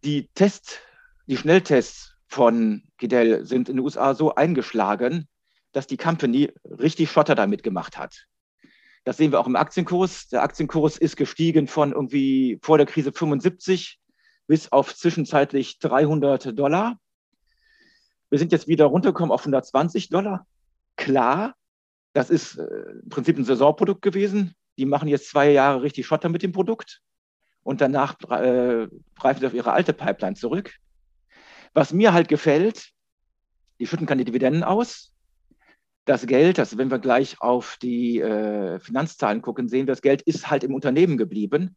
die 0.04 0.30
Tests, 0.36 0.78
die 1.26 1.38
Schnelltests 1.38 2.16
von 2.28 2.84
Gidel 2.98 3.46
sind 3.46 3.70
in 3.70 3.78
den 3.78 3.84
USA 3.84 4.14
so 4.14 4.36
eingeschlagen, 4.36 5.28
dass 5.72 5.88
die 5.88 5.98
Company 5.98 6.52
richtig 6.64 7.12
Schotter 7.12 7.36
damit 7.36 7.64
gemacht 7.64 7.98
hat. 7.98 8.28
Das 9.04 9.18
sehen 9.18 9.32
wir 9.32 9.40
auch 9.40 9.48
im 9.48 9.56
Aktienkurs. 9.56 10.28
Der 10.28 10.44
Aktienkurs 10.44 10.98
ist 10.98 11.16
gestiegen 11.16 11.68
von 11.68 11.92
irgendwie 11.92 12.60
vor 12.62 12.78
der 12.78 12.86
Krise 12.86 13.12
75 13.12 14.00
bis 14.48 14.72
auf 14.72 14.96
zwischenzeitlich 14.96 15.80
300 15.80 16.58
Dollar. 16.58 16.98
Wir 18.30 18.40
sind 18.40 18.52
jetzt 18.52 18.68
wieder 18.68 18.86
runtergekommen 18.86 19.32
auf 19.32 19.42
120 19.42 20.10
Dollar. 20.10 20.48
Klar, 20.96 21.56
das 22.14 22.30
ist 22.30 22.58
äh, 22.58 22.64
im 23.04 23.10
Prinzip 23.10 23.38
ein 23.38 23.46
Saisonprodukt 23.46 24.02
gewesen. 24.02 24.56
Die 24.78 24.86
machen 24.86 25.08
jetzt 25.08 25.30
zwei 25.30 25.52
Jahre 25.52 25.82
richtig 25.82 26.06
Schotter 26.06 26.30
mit 26.30 26.44
dem 26.44 26.52
Produkt 26.52 27.02
und 27.64 27.82
danach 27.82 28.16
äh, 28.30 28.88
greifen 29.20 29.40
sie 29.40 29.48
auf 29.48 29.54
ihre 29.54 29.74
alte 29.74 29.94
Pipeline 29.94 30.36
zurück. 30.36 30.74
Was 31.74 31.94
mir 31.94 32.14
halt 32.14 32.28
gefällt, 32.28 32.92
die 33.80 33.88
schütten 33.88 34.08
keine 34.08 34.26
Dividenden 34.26 34.64
aus. 34.64 35.14
Das 36.06 36.26
Geld, 36.26 36.58
also 36.58 36.78
wenn 36.78 36.90
wir 36.90 37.00
gleich 37.00 37.42
auf 37.42 37.78
die 37.82 38.20
äh, 38.20 38.80
Finanzzahlen 38.80 39.42
gucken, 39.42 39.68
sehen 39.68 39.88
wir, 39.88 39.92
das 39.92 40.02
Geld 40.02 40.22
ist 40.22 40.50
halt 40.50 40.64
im 40.64 40.74
Unternehmen 40.74 41.18
geblieben 41.18 41.76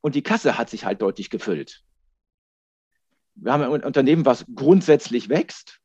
und 0.00 0.16
die 0.16 0.22
Kasse 0.22 0.58
hat 0.58 0.68
sich 0.68 0.84
halt 0.84 1.00
deutlich 1.00 1.30
gefüllt. 1.30 1.84
Wir 3.34 3.52
haben 3.52 3.62
ein 3.62 3.84
Unternehmen, 3.84 4.26
was 4.26 4.44
grundsätzlich 4.54 5.28
wächst, 5.28 5.80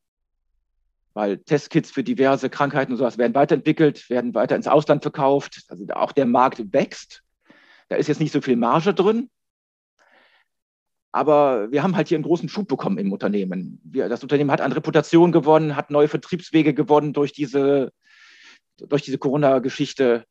weil 1.13 1.37
Testkits 1.37 1.91
für 1.91 2.03
diverse 2.03 2.49
Krankheiten 2.49 2.91
und 2.91 2.97
sowas 2.97 3.17
werden 3.17 3.35
weiterentwickelt, 3.35 4.09
werden 4.09 4.33
weiter 4.33 4.55
ins 4.55 4.67
Ausland 4.67 5.01
verkauft. 5.01 5.63
Also 5.69 5.85
auch 5.93 6.11
der 6.11 6.25
Markt 6.25 6.73
wächst. 6.73 7.23
Da 7.87 7.95
ist 7.95 8.07
jetzt 8.07 8.19
nicht 8.19 8.33
so 8.33 8.41
viel 8.41 8.55
Marge 8.57 8.93
drin. 8.93 9.29
Aber 11.11 11.71
wir 11.71 11.81
haben 11.81 11.95
halt 11.95 12.09
hier 12.09 12.17
einen 12.17 12.25
großen 12.25 12.49
Schub 12.49 12.67
bekommen 12.67 12.97
im 12.97 13.13
Unternehmen. 13.13 13.79
Wir, 13.85 14.09
das 14.09 14.21
Unternehmen 14.21 14.51
hat 14.51 14.59
an 14.59 14.73
Reputation 14.73 15.31
gewonnen, 15.31 15.77
hat 15.77 15.89
neue 15.89 16.09
Vertriebswege 16.09 16.73
gewonnen 16.73 17.13
durch 17.13 17.31
diese, 17.31 17.93
durch 18.75 19.03
diese 19.03 19.17
Corona-Geschichte, 19.17 20.25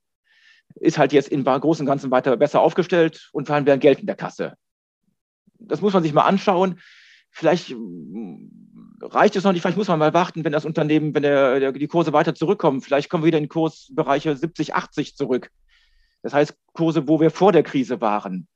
ist 0.74 0.98
halt 0.98 1.14
jetzt 1.14 1.30
im 1.30 1.44
Großen 1.44 1.84
und 1.84 1.86
Ganzen 1.86 2.10
weiter 2.10 2.36
besser 2.36 2.60
aufgestellt 2.60 3.30
und 3.32 3.46
vor 3.46 3.56
allem 3.56 3.64
werden 3.64 3.80
Geld 3.80 4.00
in 4.00 4.06
der 4.06 4.16
Kasse. 4.16 4.54
Das 5.58 5.80
muss 5.80 5.94
man 5.94 6.02
sich 6.02 6.12
mal 6.12 6.24
anschauen. 6.24 6.80
Vielleicht 7.34 7.68
hm, 7.68 8.98
reicht 9.02 9.36
es 9.36 9.44
noch 9.44 9.52
nicht, 9.52 9.60
vielleicht 9.60 9.76
muss 9.76 9.88
man 9.88 9.98
mal 9.98 10.14
warten, 10.14 10.44
wenn 10.44 10.52
das 10.52 10.64
Unternehmen, 10.64 11.14
wenn 11.14 11.22
der, 11.22 11.60
der, 11.60 11.72
die 11.72 11.88
Kurse 11.88 12.14
weiter 12.14 12.34
zurückkommen. 12.34 12.80
Vielleicht 12.80 13.10
kommen 13.10 13.22
wir 13.24 13.28
wieder 13.28 13.38
in 13.38 13.48
Kursbereiche 13.48 14.34
70, 14.34 14.74
80 14.74 15.16
zurück. 15.16 15.50
Das 16.22 16.32
heißt, 16.32 16.56
Kurse, 16.72 17.06
wo 17.06 17.20
wir 17.20 17.30
vor 17.30 17.52
der 17.52 17.62
Krise 17.62 18.00
waren 18.00 18.48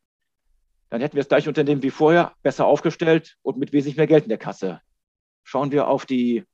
dann 0.90 1.00
hätten 1.00 1.16
wir 1.16 1.20
das 1.20 1.28
gleiche 1.28 1.50
Unternehmen 1.50 1.82
wie 1.82 1.90
vorher, 1.90 2.34
besser 2.42 2.66
aufgestellt 2.66 3.36
und 3.42 3.58
mit 3.58 3.72
wesentlich 3.72 3.96
mehr 3.96 4.06
Geld 4.06 4.24
in 4.24 4.30
der 4.30 4.38
Kasse. 4.38 4.80
Schauen 5.44 5.70
wir 5.70 5.88
auf 5.88 6.06
die, 6.06 6.44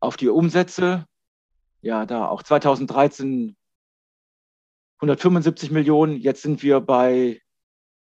auf 0.00 0.16
die 0.16 0.28
Umsätze. 0.28 1.06
Ja, 1.82 2.04
da 2.04 2.26
auch 2.26 2.42
2013 2.42 3.56
175 4.98 5.70
Millionen. 5.70 6.16
Jetzt 6.16 6.42
sind 6.42 6.62
wir 6.62 6.80
bei, 6.80 7.40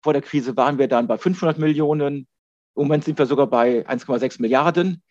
vor 0.05 0.13
der 0.13 0.21
Krise 0.21 0.55
waren 0.55 0.77
wir 0.77 0.87
dann 0.87 1.07
bei 1.07 1.17
500 1.17 1.57
Millionen. 1.57 2.27
Im 2.75 2.83
Moment 2.83 3.05
sind 3.05 3.17
wir 3.17 3.25
sogar 3.25 3.47
bei 3.47 3.83
1,6 3.89 4.39
Milliarden. 4.39 5.01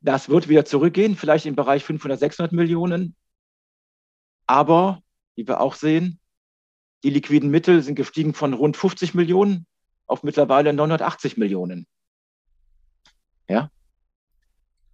Das 0.00 0.28
wird 0.28 0.48
wieder 0.48 0.64
zurückgehen, 0.64 1.14
vielleicht 1.14 1.46
im 1.46 1.54
Bereich 1.54 1.84
500, 1.84 2.18
600 2.18 2.52
Millionen. 2.52 3.14
Aber, 4.48 5.04
wie 5.36 5.46
wir 5.46 5.60
auch 5.60 5.76
sehen, 5.76 6.18
die 7.04 7.10
liquiden 7.10 7.48
Mittel 7.48 7.80
sind 7.80 7.94
gestiegen 7.94 8.34
von 8.34 8.52
rund 8.52 8.76
50 8.76 9.14
Millionen 9.14 9.66
auf 10.06 10.24
mittlerweile 10.24 10.72
980 10.72 11.36
Millionen. 11.36 11.86
Ja. 13.48 13.70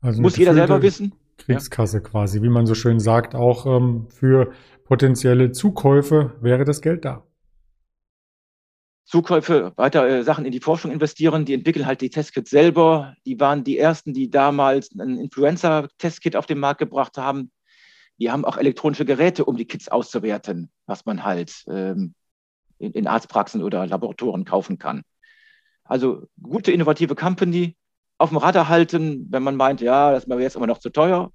Also 0.03 0.21
Muss 0.21 0.37
jeder 0.37 0.53
selber 0.53 0.83
wissen. 0.83 1.15
Kriegskasse 1.39 1.97
ja. 1.97 2.03
quasi, 2.03 2.43
wie 2.43 2.51
man 2.51 2.67
so 2.67 2.75
schön 2.75 3.01
sagt, 3.01 3.35
auch 3.35 3.65
ähm, 3.65 4.07
für 4.11 4.53
potenzielle 4.85 5.53
Zukäufe 5.53 6.37
wäre 6.43 6.67
das 6.67 6.83
Geld 6.83 7.07
da. 7.07 7.27
Zukäufe, 9.07 9.73
weiter 9.77 10.07
äh, 10.09 10.25
Sachen 10.25 10.45
in 10.45 10.51
die 10.51 10.61
Forschung 10.61 10.91
investieren, 10.91 11.45
die 11.45 11.55
entwickeln 11.55 11.87
halt 11.87 12.01
die 12.01 12.11
Testkits 12.11 12.51
selber. 12.51 13.15
Die 13.25 13.39
waren 13.39 13.63
die 13.63 13.79
ersten, 13.79 14.13
die 14.13 14.31
damals 14.31 14.91
ein 14.99 15.17
Influenza-Testkit 15.17 16.35
auf 16.35 16.47
den 16.47 16.59
Markt 16.59 16.81
gebracht 16.81 17.17
haben. 17.17 17.53
Die 18.19 18.33
haben 18.33 18.45
auch 18.45 18.57
elektronische 18.57 19.05
Geräte, 19.05 19.45
um 19.45 19.57
die 19.57 19.67
Kits 19.67 19.89
auszuwerten, 19.89 20.71
was 20.87 21.07
man 21.07 21.23
halt 21.23 21.65
ähm, 21.69 22.15
in, 22.79 22.93
in 22.93 23.07
Arztpraxen 23.07 23.63
oder 23.63 23.87
Laboratorien 23.87 24.45
kaufen 24.45 24.79
kann. 24.79 25.03
Also 25.85 26.27
gute, 26.43 26.73
innovative 26.73 27.15
Company, 27.15 27.77
auf 28.19 28.31
dem 28.31 28.39
Radar 28.39 28.69
halten, 28.69 29.29
wenn 29.31 29.45
man 29.45 29.55
meint, 29.55 29.81
ja, 29.81 30.11
das 30.11 30.25
ist 30.25 30.29
mir 30.29 30.41
jetzt 30.41 30.57
immer 30.57 30.67
noch 30.67 30.79
zu 30.79 30.91
teuer. 30.91 31.33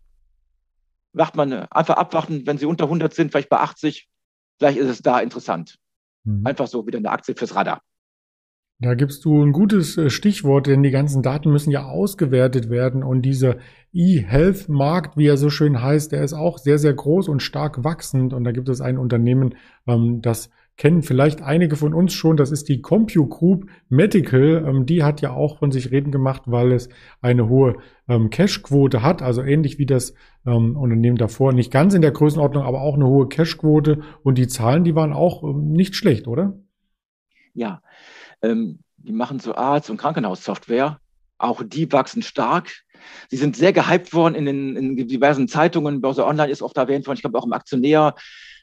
Wacht 1.14 1.38
man 1.38 1.54
einfach 1.54 1.96
abwarten, 1.96 2.46
wenn 2.46 2.58
sie 2.58 2.66
unter 2.66 2.86
100 2.86 3.14
sind, 3.14 3.32
vielleicht 3.32 3.50
bei 3.50 3.60
80, 3.60 4.10
vielleicht 4.60 4.78
ist 4.78 4.90
es 4.90 5.02
da 5.02 5.20
interessant. 5.20 5.78
Mhm. 6.24 6.46
Einfach 6.46 6.68
so 6.68 6.86
wieder 6.86 6.98
eine 6.98 7.10
Aktie 7.10 7.36
fürs 7.36 7.56
Radar. 7.56 7.82
Da 8.80 8.96
gibst 8.96 9.26
du 9.26 9.44
ein 9.44 9.52
gutes 9.52 9.96
äh, 9.98 10.10
Stichwort, 10.10 10.66
denn 10.66 10.82
die 10.82 10.90
ganzen 10.90 11.22
Daten 11.22 11.52
müssen 11.52 11.70
ja 11.70 11.86
ausgewertet 11.86 12.72
werden 12.72 13.04
und 13.04 13.22
dieser 13.22 13.58
E-Health-Markt, 13.94 15.18
wie 15.18 15.28
er 15.28 15.38
so 15.38 15.52
schön 15.52 15.84
heißt, 15.84 16.12
der 16.12 16.24
ist 16.24 16.34
auch 16.34 16.58
sehr, 16.58 16.80
sehr 16.80 16.94
groß 16.94 17.28
und 17.28 17.44
stark 17.44 17.84
wachsend 17.84 18.34
und 18.34 18.44
da 18.44 18.52
gibt 18.52 18.70
es 18.70 18.82
ein 18.82 18.98
Unternehmen, 18.98 19.54
ähm, 19.86 20.24
das 20.24 20.50
kennen 20.82 21.04
vielleicht 21.04 21.44
einige 21.44 21.76
von 21.76 21.94
uns 21.94 22.12
schon, 22.12 22.38
das 22.38 22.50
ist 22.50 22.68
die 22.68 22.82
Compu 22.82 23.28
Group 23.28 23.70
Medical. 23.90 24.66
Ähm, 24.68 24.88
die 24.88 25.04
hat 25.04 25.22
ja 25.22 25.32
auch 25.32 25.60
von 25.60 25.72
sich 25.72 25.92
reden 25.92 26.12
gemacht, 26.12 26.42
weil 26.48 26.72
es 26.72 26.90
eine 27.22 27.48
hohe 27.48 27.76
ähm, 28.08 28.32
Cash-Quote 28.32 29.04
hat, 29.04 29.22
also 29.22 29.44
ähnlich 29.44 29.78
wie 29.78 29.86
das 29.86 30.16
Unternehmen 30.44 31.18
davor. 31.18 31.54
Nicht 31.54 31.72
ganz 31.72 31.94
in 31.94 32.02
der 32.02 32.10
Größenordnung, 32.10 32.64
aber 32.64 32.82
auch 32.82 32.96
eine 32.96 33.06
hohe 33.06 33.30
Cash-Quote 33.30 34.02
und 34.24 34.40
die 34.40 34.48
Zahlen, 34.48 34.84
die 34.84 34.96
waren 34.96 35.14
auch 35.14 35.44
nicht 35.54 35.94
schlecht, 35.94 36.28
oder? 36.28 36.58
Ja, 37.54 37.84
ähm, 38.42 38.80
die 38.98 39.12
machen 39.12 39.40
so 39.40 39.54
Arzt- 39.54 39.92
und 39.92 39.98
Krankenhaussoftware. 39.98 41.00
Auch 41.38 41.62
die 41.64 41.92
wachsen 41.92 42.24
stark. 42.24 42.72
Sie 43.30 43.38
sind 43.38 43.56
sehr 43.56 43.72
gehypt 43.72 44.16
worden 44.16 44.34
in 44.34 44.46
den 44.46 44.76
in 44.76 45.08
diversen 45.08 45.48
Zeitungen. 45.48 46.02
Börse 46.02 46.26
Online 46.26 46.52
ist 46.52 46.64
oft 46.64 46.78
erwähnt 46.78 47.06
worden. 47.06 47.18
Ich 47.18 47.22
glaube 47.22 47.38
auch 47.38 47.46
im 47.46 47.54
Aktionär. 47.54 48.16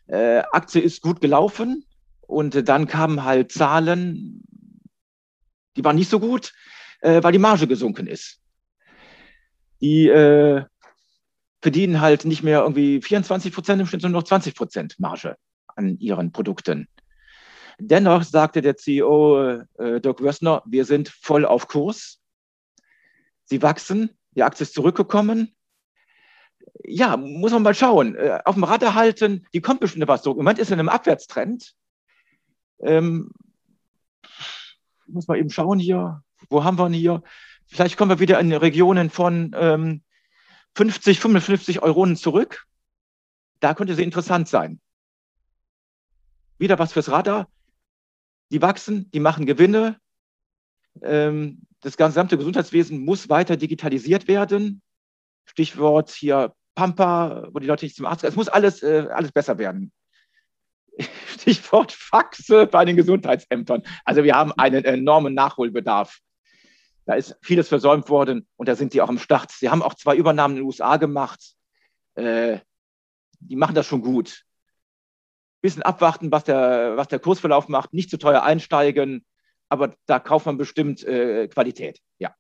Äh, 0.09 0.43
Aktie 0.51 0.83
ist 0.83 1.01
gut 1.01 1.21
gelaufen. 1.21 1.85
Und 2.29 2.55
äh, 2.55 2.63
dann 2.63 2.87
kamen 2.87 3.25
halt 3.25 3.51
Zahlen, 3.51 4.45
die 5.77 5.83
waren 5.83 5.97
nicht 5.97 6.11
so 6.11 6.21
gut, 6.21 6.53
äh, 7.01 7.23
weil 7.23 7.33
die 7.33 7.39
Marge 7.39 7.67
gesunken 7.67 8.07
ist. 8.07 8.39
Die 9.81 10.09
äh, 10.09 10.65
verdienen 11.61 12.01
halt 12.01 12.25
nicht 12.25 12.43
mehr 12.43 12.61
irgendwie 12.61 13.01
24 13.01 13.53
Prozent 13.53 13.81
im 13.81 13.87
Schnitt, 13.87 14.03
sondern 14.03 14.21
noch 14.21 14.29
20 14.29 14.55
Prozent 14.55 15.01
Marge 15.01 15.37
an 15.75 15.99
ihren 15.99 16.31
Produkten. 16.31 16.87
Dennoch 17.81 18.25
sagte 18.25 18.61
der 18.61 18.77
CEO 18.77 19.63
äh, 19.79 20.01
Dirk 20.01 20.21
Wössner, 20.21 20.63
wir 20.67 20.85
sind 20.85 21.09
voll 21.09 21.47
auf 21.47 21.69
Kurs. 21.69 22.21
Sie 23.45 23.63
wachsen, 23.63 24.11
die 24.33 24.43
Aktie 24.43 24.65
ist 24.65 24.75
zurückgekommen. 24.75 25.55
Ja, 26.85 27.17
muss 27.17 27.53
man 27.53 27.63
mal 27.63 27.75
schauen. 27.75 28.17
Äh, 28.17 28.41
auf 28.45 28.57
dem 28.57 28.65
Radar 28.65 28.95
halten, 28.95 29.47
die 29.55 29.61
kommt 29.61 29.81
bestimmt 29.81 30.07
was 30.09 30.23
zurück. 30.23 30.39
Im 30.39 30.45
Moment 30.45 30.59
ist 30.59 30.71
in 30.71 30.79
einem 30.79 30.89
Abwärtstrend. 30.89 31.75
Ähm, 32.81 33.31
muss 35.07 35.29
man 35.29 35.39
eben 35.39 35.51
schauen 35.51 35.79
hier. 35.79 36.23
Wo 36.51 36.65
haben 36.65 36.79
wir 36.79 36.87
ihn 36.87 36.93
hier? 36.93 37.23
Vielleicht 37.67 37.97
kommen 37.97 38.11
wir 38.11 38.21
wieder 38.21 38.39
in 38.41 38.53
Regionen 38.53 39.11
von 39.11 39.55
ähm, 39.55 40.03
50, 40.75 41.21
55 41.21 41.83
Euronen 41.83 42.17
zurück. 42.17 42.67
Da 43.61 43.75
könnte 43.75 43.95
sie 43.95 44.05
interessant 44.05 44.49
sein. 44.49 44.81
Wieder 46.59 46.79
was 46.79 46.93
fürs 46.93 47.11
Radar 47.11 47.49
die 48.51 48.63
wachsen, 48.63 49.11
die 49.11 49.21
machen 49.21 49.47
Gewinne. 49.47 50.01
Ähm, 51.03 51.63
das 51.81 51.97
gesamte 51.97 52.39
Gesundheitswesen 52.39 53.05
muss 53.05 53.29
weiter 53.29 53.57
digitalisiert 53.57 54.27
werden. 54.27 54.83
Stichwort 55.45 56.11
hier 56.11 56.55
Pampa, 56.75 57.49
wo 57.53 57.59
die 57.59 57.67
Leute 57.67 57.85
nicht 57.85 57.97
zum 57.97 58.07
Arzt 58.07 58.23
gehen. 58.23 58.31
Es 58.31 58.37
muss 58.37 58.49
alles, 58.49 58.83
äh, 58.83 59.07
alles 59.11 59.33
besser 59.33 59.59
werden. 59.59 59.93
Stichwort 61.27 61.93
Faxe 61.93 62.67
bei 62.67 62.85
den 62.85 62.97
Gesundheitsämtern. 62.97 63.83
Also 64.05 64.25
wir 64.25 64.35
haben 64.35 64.53
einen 64.53 64.85
enormen 64.85 65.35
Nachholbedarf. 65.35 66.19
Da 67.07 67.15
ist 67.15 67.37
vieles 67.43 67.69
versäumt 67.69 68.09
worden 68.11 68.47
und 68.57 68.69
da 68.69 68.77
sind 68.77 68.93
die 68.93 69.01
auch 69.01 69.09
am 69.09 69.19
Start. 69.19 69.51
Sie 69.51 69.71
haben 69.71 69.83
auch 69.83 69.95
zwei 69.95 70.17
Übernahmen 70.17 70.57
in 70.57 70.63
den 70.63 70.67
USA 70.67 70.97
gemacht. 70.99 71.55
Äh, 72.15 72.59
die 73.41 73.57
machen 73.57 73.75
das 73.75 73.87
schon 73.87 74.03
gut. 74.03 74.45
Bisschen 75.61 75.83
abwarten, 75.83 76.31
was 76.31 76.45
der, 76.45 76.97
was 76.97 77.09
der 77.09 77.19
Kursverlauf 77.19 77.69
macht, 77.69 77.93
nicht 77.93 78.11
zu 78.11 78.19
teuer 78.19 78.43
einsteigen, 78.43 79.25
aber 79.69 79.95
da 80.07 80.19
kauft 80.19 80.47
man 80.47 80.59
bestimmt 80.59 81.03
äh, 81.05 81.49
Qualität, 81.49 82.01
ja. 82.19 82.35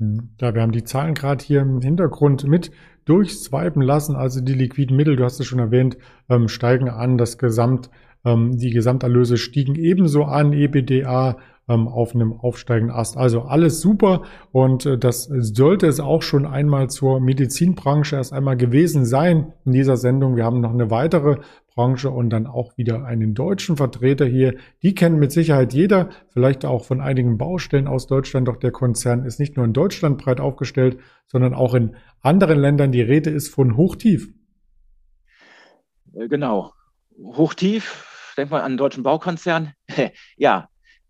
Ja, 0.00 0.54
wir 0.54 0.62
haben 0.62 0.70
die 0.70 0.84
Zahlen 0.84 1.14
gerade 1.14 1.44
hier 1.44 1.60
im 1.60 1.80
Hintergrund 1.80 2.44
mit 2.44 2.70
durchswipen 3.04 3.82
lassen. 3.82 4.14
Also 4.14 4.40
die 4.40 4.54
liquiden 4.54 4.96
Mittel, 4.96 5.16
du 5.16 5.24
hast 5.24 5.40
es 5.40 5.46
schon 5.46 5.58
erwähnt, 5.58 5.98
ähm, 6.28 6.46
steigen 6.46 6.88
an. 6.88 7.18
Das 7.18 7.36
Gesamt, 7.36 7.90
ähm, 8.24 8.56
die 8.56 8.70
Gesamterlöse 8.70 9.36
stiegen 9.36 9.74
ebenso 9.74 10.22
an. 10.22 10.52
EBDA 10.52 11.38
ähm, 11.68 11.88
auf 11.88 12.14
einem 12.14 12.32
aufsteigenden 12.32 12.94
Ast. 12.96 13.16
Also 13.16 13.42
alles 13.42 13.80
super 13.80 14.22
und 14.52 14.86
äh, 14.86 14.98
das 14.98 15.24
sollte 15.24 15.86
es 15.88 15.98
auch 15.98 16.22
schon 16.22 16.46
einmal 16.46 16.88
zur 16.88 17.20
Medizinbranche 17.20 18.16
erst 18.16 18.32
einmal 18.32 18.56
gewesen 18.56 19.04
sein 19.04 19.52
in 19.64 19.72
dieser 19.72 19.96
Sendung. 19.96 20.36
Wir 20.36 20.44
haben 20.44 20.60
noch 20.60 20.72
eine 20.72 20.90
weitere 20.90 21.38
Branche 21.78 22.10
und 22.10 22.30
dann 22.30 22.48
auch 22.48 22.76
wieder 22.76 23.04
einen 23.04 23.34
deutschen 23.34 23.76
Vertreter 23.76 24.26
hier. 24.26 24.56
Die 24.82 24.96
kennen 24.96 25.20
mit 25.20 25.30
Sicherheit 25.30 25.72
jeder, 25.72 26.08
vielleicht 26.28 26.64
auch 26.64 26.84
von 26.84 27.00
einigen 27.00 27.38
Baustellen 27.38 27.86
aus 27.86 28.08
Deutschland. 28.08 28.48
Doch 28.48 28.56
der 28.56 28.72
Konzern 28.72 29.24
ist 29.24 29.38
nicht 29.38 29.56
nur 29.56 29.64
in 29.64 29.72
Deutschland 29.72 30.18
breit 30.18 30.40
aufgestellt, 30.40 30.98
sondern 31.28 31.54
auch 31.54 31.74
in 31.74 31.94
anderen 32.20 32.58
Ländern. 32.58 32.90
Die 32.90 33.00
Rede 33.00 33.30
ist 33.30 33.54
von 33.54 33.76
Hochtief. 33.76 34.28
Äh, 36.14 36.26
genau. 36.26 36.72
Hochtief, 37.16 38.34
denkt 38.36 38.50
mal 38.50 38.62
an 38.62 38.72
den 38.72 38.78
deutschen 38.78 39.04
Baukonzern. 39.04 39.72
ja, 40.36 40.68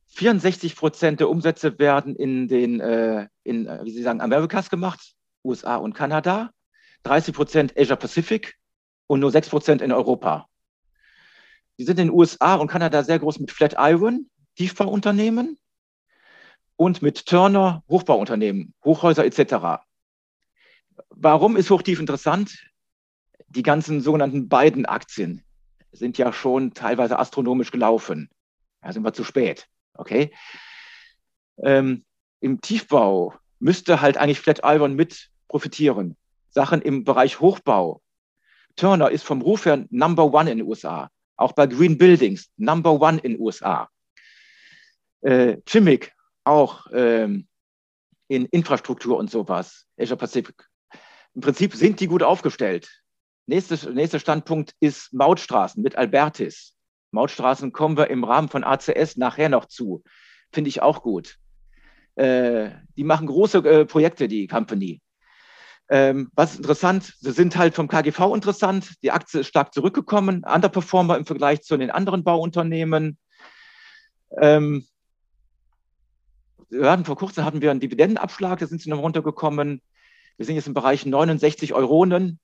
64 0.08 0.76
Prozent 0.76 1.20
der 1.20 1.30
Umsätze 1.30 1.78
werden 1.78 2.14
in 2.14 2.46
den, 2.46 2.80
äh, 2.80 3.26
in, 3.42 3.66
wie 3.84 3.90
Sie 3.90 4.02
sagen, 4.02 4.20
Amerikas 4.20 4.68
gemacht, 4.68 5.14
USA 5.42 5.76
und 5.76 5.94
Kanada, 5.94 6.50
30 7.04 7.34
Prozent 7.34 7.74
Asia 7.74 7.96
Pacific 7.96 8.58
und 9.06 9.20
nur 9.20 9.30
6 9.30 9.48
Prozent 9.48 9.80
in 9.80 9.92
Europa. 9.92 10.46
Die 11.78 11.84
sind 11.84 11.98
in 11.98 12.08
den 12.08 12.14
USA 12.14 12.56
und 12.56 12.68
Kanada 12.68 13.02
sehr 13.02 13.18
groß 13.18 13.38
mit 13.38 13.52
Flatiron, 13.52 14.28
Tiefbauunternehmen, 14.56 15.58
und 16.78 17.02
mit 17.02 17.26
Turner, 17.26 17.82
Hochbauunternehmen, 17.88 18.72
Hochhäuser 18.84 19.24
etc. 19.24 19.82
Warum 21.10 21.56
ist 21.56 21.70
Hochtief 21.70 21.98
interessant? 21.98 22.70
Die 23.48 23.64
ganzen 23.64 24.00
sogenannten 24.00 24.48
beiden 24.48 24.86
Aktien 24.86 25.42
sind 25.90 26.18
ja 26.18 26.32
schon 26.32 26.74
teilweise 26.74 27.18
astronomisch 27.18 27.72
gelaufen. 27.72 28.30
Da 28.80 28.92
sind 28.92 29.02
wir 29.02 29.12
zu 29.12 29.24
spät. 29.24 29.66
Okay. 29.94 30.32
Ähm, 31.60 32.04
Im 32.40 32.60
Tiefbau 32.60 33.34
müsste 33.58 34.00
halt 34.00 34.16
eigentlich 34.16 34.38
Flatiron 34.38 34.94
mit 34.94 35.30
profitieren. 35.48 36.16
Sachen 36.50 36.80
im 36.80 37.02
Bereich 37.02 37.40
Hochbau. 37.40 38.02
Turner 38.76 39.10
ist 39.10 39.24
vom 39.24 39.42
Ruf 39.42 39.64
her 39.64 39.84
Number 39.90 40.32
One 40.32 40.52
in 40.52 40.58
den 40.58 40.66
USA. 40.68 41.10
Auch 41.38 41.52
bei 41.52 41.66
Green 41.66 41.96
Buildings 41.96 42.50
Number 42.58 43.00
One 43.00 43.18
in 43.20 43.40
USA. 43.40 43.88
Äh, 45.22 45.56
Chimic 45.64 46.12
auch 46.44 46.86
ähm, 46.92 47.46
in 48.28 48.46
Infrastruktur 48.46 49.16
und 49.16 49.30
sowas. 49.30 49.86
Asia 49.96 50.16
Pacific. 50.16 50.68
Im 51.34 51.40
Prinzip 51.40 51.74
sind 51.74 52.00
die 52.00 52.08
gut 52.08 52.22
aufgestellt. 52.22 53.02
Nächster 53.46 53.90
nächster 53.92 54.18
Standpunkt 54.18 54.74
ist 54.80 55.12
Mautstraßen 55.14 55.82
mit 55.82 55.96
Albertis. 55.96 56.74
Mautstraßen 57.12 57.72
kommen 57.72 57.96
wir 57.96 58.10
im 58.10 58.24
Rahmen 58.24 58.48
von 58.48 58.64
ACS 58.64 59.16
nachher 59.16 59.48
noch 59.48 59.66
zu. 59.66 60.02
Finde 60.52 60.68
ich 60.68 60.82
auch 60.82 61.02
gut. 61.02 61.38
Äh, 62.16 62.70
die 62.96 63.04
machen 63.04 63.26
große 63.26 63.58
äh, 63.58 63.86
Projekte, 63.86 64.28
die 64.28 64.48
Company. 64.48 65.00
Ähm, 65.90 66.30
was 66.34 66.52
ist 66.52 66.58
interessant, 66.58 67.14
sie 67.18 67.32
sind 67.32 67.56
halt 67.56 67.74
vom 67.74 67.88
KGV 67.88 68.34
interessant. 68.34 68.94
Die 69.02 69.10
Aktie 69.10 69.40
ist 69.40 69.46
stark 69.46 69.72
zurückgekommen, 69.72 70.44
Underperformer 70.44 71.16
im 71.16 71.24
Vergleich 71.24 71.62
zu 71.62 71.76
den 71.76 71.90
anderen 71.90 72.24
Bauunternehmen. 72.24 73.18
Ähm, 74.38 74.86
hatten, 76.70 77.06
vor 77.06 77.16
kurzem 77.16 77.44
hatten 77.44 77.62
wir 77.62 77.70
einen 77.70 77.80
Dividendenabschlag, 77.80 78.58
da 78.58 78.66
sind 78.66 78.82
sie 78.82 78.90
noch 78.90 78.98
runtergekommen. 78.98 79.80
Wir 80.36 80.46
sind 80.46 80.56
jetzt 80.56 80.68
im 80.68 80.74
Bereich 80.74 81.06
69 81.06 81.72
Euronen. 81.72 82.38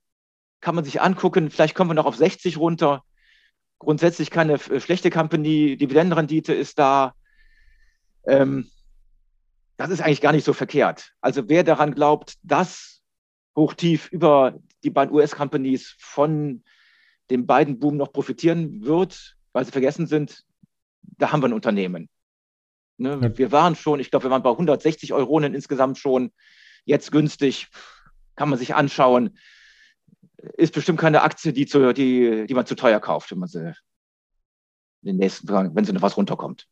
Kann 0.61 0.75
man 0.75 0.85
sich 0.85 1.03
angucken, 1.03 1.51
vielleicht 1.51 1.75
kommen 1.75 1.91
wir 1.91 1.95
noch 1.95 2.07
auf 2.07 2.17
60 2.17 2.57
runter 2.57 3.05
grundsätzlich 3.85 4.31
keine 4.31 4.55
äh, 4.55 4.81
schlechte 4.81 5.11
Company, 5.11 5.77
Dividendenrendite 5.77 6.53
ist 6.53 6.79
da. 6.79 7.15
Ähm, 8.27 8.71
das 9.77 9.91
ist 9.91 10.01
eigentlich 10.01 10.21
gar 10.21 10.33
nicht 10.33 10.45
so 10.45 10.53
verkehrt. 10.53 11.13
Also 11.21 11.49
wer 11.49 11.65
daran 11.65 11.95
glaubt, 11.95 12.35
dass 12.43 12.94
hochtief 13.57 14.11
über 14.11 14.59
die 14.83 14.91
beiden 14.91 15.15
US-Companies 15.15 15.95
von 15.99 16.63
dem 17.31 17.47
beiden 17.47 17.79
Boom 17.79 17.97
noch 17.97 18.13
profitieren 18.13 18.85
wird, 18.85 19.37
weil 19.53 19.65
sie 19.65 19.73
vergessen 19.73 20.07
sind, 20.07 20.45
da 21.03 21.33
haben 21.33 21.41
wir 21.41 21.49
ein 21.49 21.55
Unternehmen. 21.55 22.09
Ne? 22.97 23.19
Ja. 23.23 23.39
Wir 23.39 23.53
waren 23.53 23.77
schon, 23.77 24.01
ich 24.01 24.11
glaube, 24.11 24.27
wir 24.27 24.31
waren 24.31 24.43
bei 24.43 24.51
160 24.51 25.13
Euronen 25.13 25.55
insgesamt 25.55 25.99
schon. 25.99 26.33
Jetzt 26.85 27.13
günstig, 27.13 27.69
kann 28.37 28.51
man 28.51 28.59
sich 28.59 28.75
anschauen 28.75 29.39
ist 30.57 30.75
bestimmt 30.75 31.01
keine 31.01 31.23
Aktie, 31.23 31.53
die, 31.53 31.67
zu, 31.67 31.93
die, 31.93 32.47
die 32.47 32.55
man 32.55 32.67
zu 32.67 32.75
teuer 32.75 33.01
kauft, 33.01 33.31
wenn 33.31 33.39
man 33.39 33.49
sie 33.49 33.73
in 35.03 35.07
den 35.09 35.17
nächsten 35.17 35.49
wenn 35.49 35.85
sie 35.85 35.93
noch 35.93 36.03
was 36.03 36.17
runterkommt. 36.17 36.67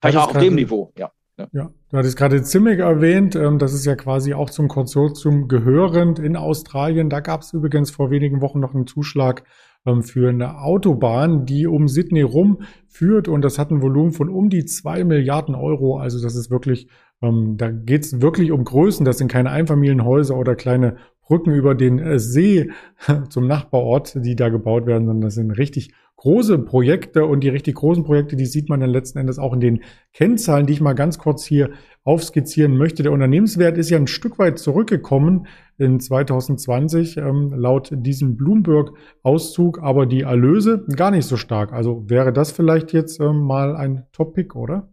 Vielleicht 0.00 0.18
auch 0.18 0.34
auf 0.34 0.38
dem 0.38 0.54
Niveau, 0.54 0.92
ja. 0.98 1.12
Ja. 1.36 1.48
ja, 1.52 1.70
du 1.90 1.96
hattest 1.96 2.16
gerade 2.16 2.42
Zimig 2.44 2.78
erwähnt, 2.78 3.34
ähm, 3.34 3.58
das 3.58 3.74
ist 3.74 3.84
ja 3.84 3.96
quasi 3.96 4.34
auch 4.34 4.50
zum 4.50 4.68
Konsortium 4.68 5.48
gehörend 5.48 6.20
in 6.20 6.36
Australien. 6.36 7.10
Da 7.10 7.18
gab 7.18 7.40
es 7.40 7.52
übrigens 7.52 7.90
vor 7.90 8.10
wenigen 8.10 8.40
Wochen 8.40 8.60
noch 8.60 8.72
einen 8.72 8.86
Zuschlag 8.86 9.42
ähm, 9.84 10.02
für 10.02 10.28
eine 10.28 10.60
Autobahn, 10.60 11.44
die 11.44 11.66
um 11.66 11.88
Sydney 11.88 12.22
rum 12.22 12.62
führt 12.86 13.26
und 13.26 13.42
das 13.42 13.58
hat 13.58 13.72
ein 13.72 13.82
Volumen 13.82 14.12
von 14.12 14.28
um 14.28 14.48
die 14.48 14.64
zwei 14.64 15.02
Milliarden 15.02 15.56
Euro. 15.56 15.98
Also 15.98 16.22
das 16.22 16.36
ist 16.36 16.52
wirklich, 16.52 16.88
ähm, 17.20 17.56
da 17.56 17.70
geht 17.70 18.04
es 18.04 18.20
wirklich 18.20 18.52
um 18.52 18.62
Größen. 18.62 19.04
Das 19.04 19.18
sind 19.18 19.26
keine 19.26 19.50
Einfamilienhäuser 19.50 20.36
oder 20.36 20.54
kleine 20.54 20.98
Brücken 21.26 21.52
über 21.52 21.74
den 21.74 21.98
äh, 21.98 22.20
See 22.20 22.70
zum 23.28 23.48
Nachbarort, 23.48 24.24
die 24.24 24.36
da 24.36 24.50
gebaut 24.50 24.86
werden, 24.86 25.06
sondern 25.06 25.22
das 25.22 25.34
sind 25.34 25.50
richtig 25.50 25.92
große 26.16 26.58
Projekte 26.60 27.26
und 27.26 27.40
die 27.40 27.48
richtig 27.48 27.74
großen 27.74 28.04
Projekte, 28.04 28.36
die 28.36 28.46
sieht 28.46 28.68
man 28.68 28.80
dann 28.80 28.90
letzten 28.90 29.18
Endes 29.18 29.38
auch 29.38 29.52
in 29.52 29.60
den 29.60 29.82
Kennzahlen, 30.12 30.66
die 30.66 30.72
ich 30.72 30.80
mal 30.80 30.94
ganz 30.94 31.18
kurz 31.18 31.44
hier 31.44 31.70
aufskizzieren 32.04 32.76
möchte. 32.76 33.02
Der 33.02 33.12
Unternehmenswert 33.12 33.76
ist 33.76 33.90
ja 33.90 33.98
ein 33.98 34.06
Stück 34.06 34.38
weit 34.38 34.58
zurückgekommen 34.58 35.46
in 35.76 36.00
2020 36.00 37.16
ähm, 37.16 37.52
laut 37.54 37.90
diesem 37.92 38.36
Bloomberg-Auszug, 38.36 39.82
aber 39.82 40.06
die 40.06 40.22
Erlöse 40.22 40.84
gar 40.96 41.10
nicht 41.10 41.26
so 41.26 41.36
stark. 41.36 41.72
Also 41.72 42.08
wäre 42.08 42.32
das 42.32 42.52
vielleicht 42.52 42.92
jetzt 42.92 43.20
ähm, 43.20 43.42
mal 43.42 43.76
ein 43.76 44.06
Top-Pick, 44.12 44.54
oder? 44.54 44.88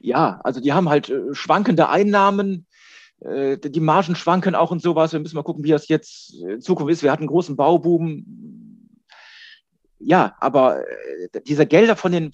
Ja, 0.00 0.40
also 0.42 0.60
die 0.60 0.72
haben 0.72 0.88
halt 0.88 1.10
äh, 1.10 1.32
schwankende 1.32 1.88
Einnahmen 1.88 2.66
äh, 3.24 3.58
die 3.58 3.80
Margen 3.80 4.16
schwanken 4.16 4.54
auch 4.54 4.70
und 4.70 4.82
sowas. 4.82 5.12
Wir 5.12 5.20
müssen 5.20 5.36
mal 5.36 5.42
gucken, 5.42 5.64
wie 5.64 5.70
das 5.70 5.88
jetzt 5.88 6.34
in 6.34 6.60
Zukunft 6.60 6.92
ist. 6.92 7.02
Wir 7.02 7.12
hatten 7.12 7.22
einen 7.22 7.28
großen 7.28 7.56
Bauboom. 7.56 8.24
Ja, 10.04 10.36
aber 10.40 10.82
äh, 10.86 11.40
diese 11.46 11.66
Gelder 11.66 11.96
von 11.96 12.12
den, 12.12 12.32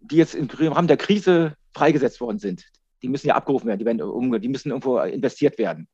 die 0.00 0.16
jetzt 0.16 0.34
im 0.34 0.48
Rahmen 0.48 0.88
der 0.88 0.98
Krise 0.98 1.56
freigesetzt 1.72 2.20
worden 2.20 2.38
sind, 2.38 2.66
die 3.02 3.08
müssen 3.08 3.28
ja 3.28 3.34
abgerufen 3.34 3.66
werden, 3.66 3.78
die, 3.78 3.84
werden, 3.84 4.40
die 4.40 4.48
müssen 4.48 4.70
irgendwo 4.70 4.98
investiert 4.98 5.58
werden. 5.58 5.88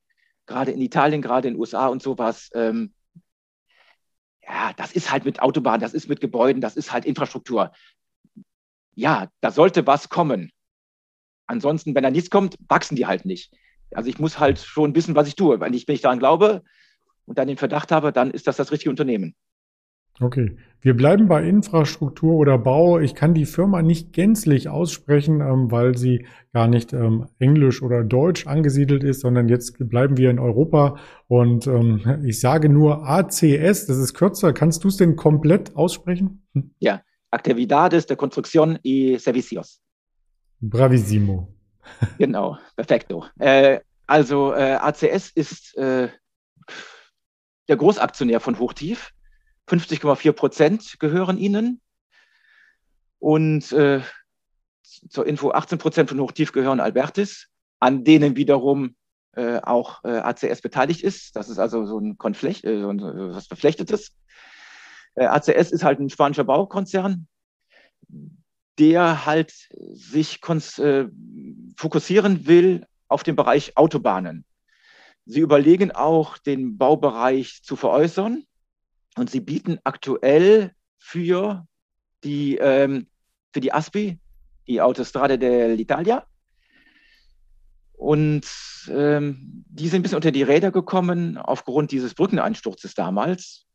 Gerade 0.46 0.72
in 0.72 0.80
Italien, 0.80 1.22
gerade 1.22 1.48
in 1.48 1.54
den 1.54 1.60
USA 1.60 1.86
und 1.86 2.02
sowas. 2.02 2.50
Ähm, 2.54 2.92
ja, 4.42 4.72
das 4.76 4.92
ist 4.92 5.12
halt 5.12 5.24
mit 5.24 5.40
Autobahnen, 5.40 5.80
das 5.80 5.94
ist 5.94 6.08
mit 6.08 6.20
Gebäuden, 6.20 6.60
das 6.60 6.76
ist 6.76 6.92
halt 6.92 7.04
Infrastruktur. 7.04 7.72
Ja, 8.94 9.28
da 9.40 9.50
sollte 9.52 9.86
was 9.86 10.08
kommen. 10.08 10.50
Ansonsten, 11.46 11.94
wenn 11.94 12.02
da 12.02 12.10
nichts 12.10 12.30
kommt, 12.30 12.56
wachsen 12.68 12.96
die 12.96 13.06
halt 13.06 13.24
nicht. 13.24 13.54
Also 13.92 14.10
ich 14.10 14.18
muss 14.18 14.38
halt 14.38 14.58
schon 14.58 14.94
wissen, 14.94 15.14
was 15.14 15.28
ich 15.28 15.36
tue. 15.36 15.60
Wenn 15.60 15.74
ich, 15.74 15.86
wenn 15.86 15.94
ich 15.94 16.00
daran 16.00 16.18
glaube 16.18 16.62
und 17.24 17.38
dann 17.38 17.48
den 17.48 17.56
Verdacht 17.56 17.92
habe, 17.92 18.12
dann 18.12 18.30
ist 18.30 18.46
das 18.46 18.56
das 18.56 18.72
richtige 18.72 18.90
Unternehmen. 18.90 19.36
Okay, 20.20 20.56
wir 20.80 20.96
bleiben 20.96 21.28
bei 21.28 21.44
Infrastruktur 21.44 22.34
oder 22.34 22.58
Bau. 22.58 22.98
Ich 22.98 23.14
kann 23.14 23.34
die 23.34 23.46
Firma 23.46 23.82
nicht 23.82 24.12
gänzlich 24.12 24.68
aussprechen, 24.68 25.40
ähm, 25.40 25.70
weil 25.70 25.96
sie 25.96 26.26
gar 26.52 26.66
nicht 26.66 26.92
ähm, 26.92 27.26
englisch 27.38 27.82
oder 27.82 28.02
deutsch 28.02 28.46
angesiedelt 28.46 29.04
ist, 29.04 29.20
sondern 29.20 29.48
jetzt 29.48 29.76
bleiben 29.78 30.16
wir 30.16 30.30
in 30.30 30.38
Europa. 30.38 30.96
Und 31.28 31.66
ähm, 31.68 32.22
ich 32.24 32.40
sage 32.40 32.68
nur 32.68 33.08
ACS, 33.08 33.86
das 33.86 33.98
ist 33.98 34.14
kürzer. 34.14 34.52
Kannst 34.52 34.82
du 34.82 34.88
es 34.88 34.96
denn 34.96 35.14
komplett 35.14 35.76
aussprechen? 35.76 36.42
Ja, 36.80 37.02
Actividades 37.30 38.06
de 38.06 38.16
Construcción 38.16 38.78
y 38.82 39.18
Servicios. 39.18 39.80
Bravissimo. 40.60 41.48
genau, 42.18 42.58
perfekto. 42.74 43.24
Äh, 43.38 43.80
also 44.06 44.52
äh, 44.52 44.74
ACS 44.74 45.30
ist 45.30 45.76
äh, 45.76 46.08
der 47.68 47.76
Großaktionär 47.76 48.40
von 48.40 48.58
Hochtief. 48.58 49.12
50,4 49.68 50.32
Prozent 50.32 50.98
gehören 50.98 51.38
ihnen. 51.38 51.80
Und 53.18 53.72
äh, 53.72 54.00
zur 54.82 55.26
Info, 55.26 55.50
18 55.50 55.78
Prozent 55.78 56.08
von 56.08 56.20
Hochtief 56.20 56.52
gehören 56.52 56.80
Albertis, 56.80 57.48
an 57.80 58.04
denen 58.04 58.36
wiederum 58.36 58.96
äh, 59.32 59.60
auch 59.62 60.02
äh, 60.04 60.18
ACS 60.18 60.62
beteiligt 60.62 61.02
ist. 61.02 61.36
Das 61.36 61.48
ist 61.48 61.58
also 61.58 61.84
so 61.86 61.98
ein 61.98 62.18
Konflecht, 62.18 62.64
äh, 62.64 62.80
so 62.80 62.90
ein, 62.90 63.00
was 63.00 63.46
Verflechtetes. 63.46 64.12
Äh, 65.14 65.26
ACS 65.26 65.70
ist 65.70 65.84
halt 65.84 66.00
ein 66.00 66.10
spanischer 66.10 66.44
Baukonzern, 66.44 67.28
der 68.78 69.26
halt 69.26 69.52
sich 69.92 70.40
äh, 70.78 71.06
fokussieren 71.76 72.46
will 72.46 72.86
auf 73.08 73.22
den 73.22 73.36
Bereich 73.36 73.76
Autobahnen. 73.76 74.44
Sie 75.26 75.40
überlegen 75.40 75.92
auch, 75.92 76.38
den 76.38 76.78
Baubereich 76.78 77.62
zu 77.62 77.76
veräußern 77.76 78.44
und 79.18 79.30
sie 79.30 79.40
bieten 79.40 79.78
aktuell 79.84 80.72
für 80.96 81.66
die, 82.24 82.56
ähm, 82.56 83.06
für 83.52 83.60
die 83.60 83.72
ASPI, 83.72 84.18
die 84.66 84.80
Autostrade 84.80 85.34
dell'Italia, 85.34 86.24
und 87.98 88.46
ähm, 88.88 89.64
die 89.68 89.88
sind 89.88 90.00
ein 90.00 90.02
bisschen 90.02 90.16
unter 90.16 90.30
die 90.30 90.44
Räder 90.44 90.70
gekommen 90.70 91.36
aufgrund 91.36 91.90
dieses 91.90 92.14
Brückeneinsturzes 92.14 92.94
damals. 92.94 93.66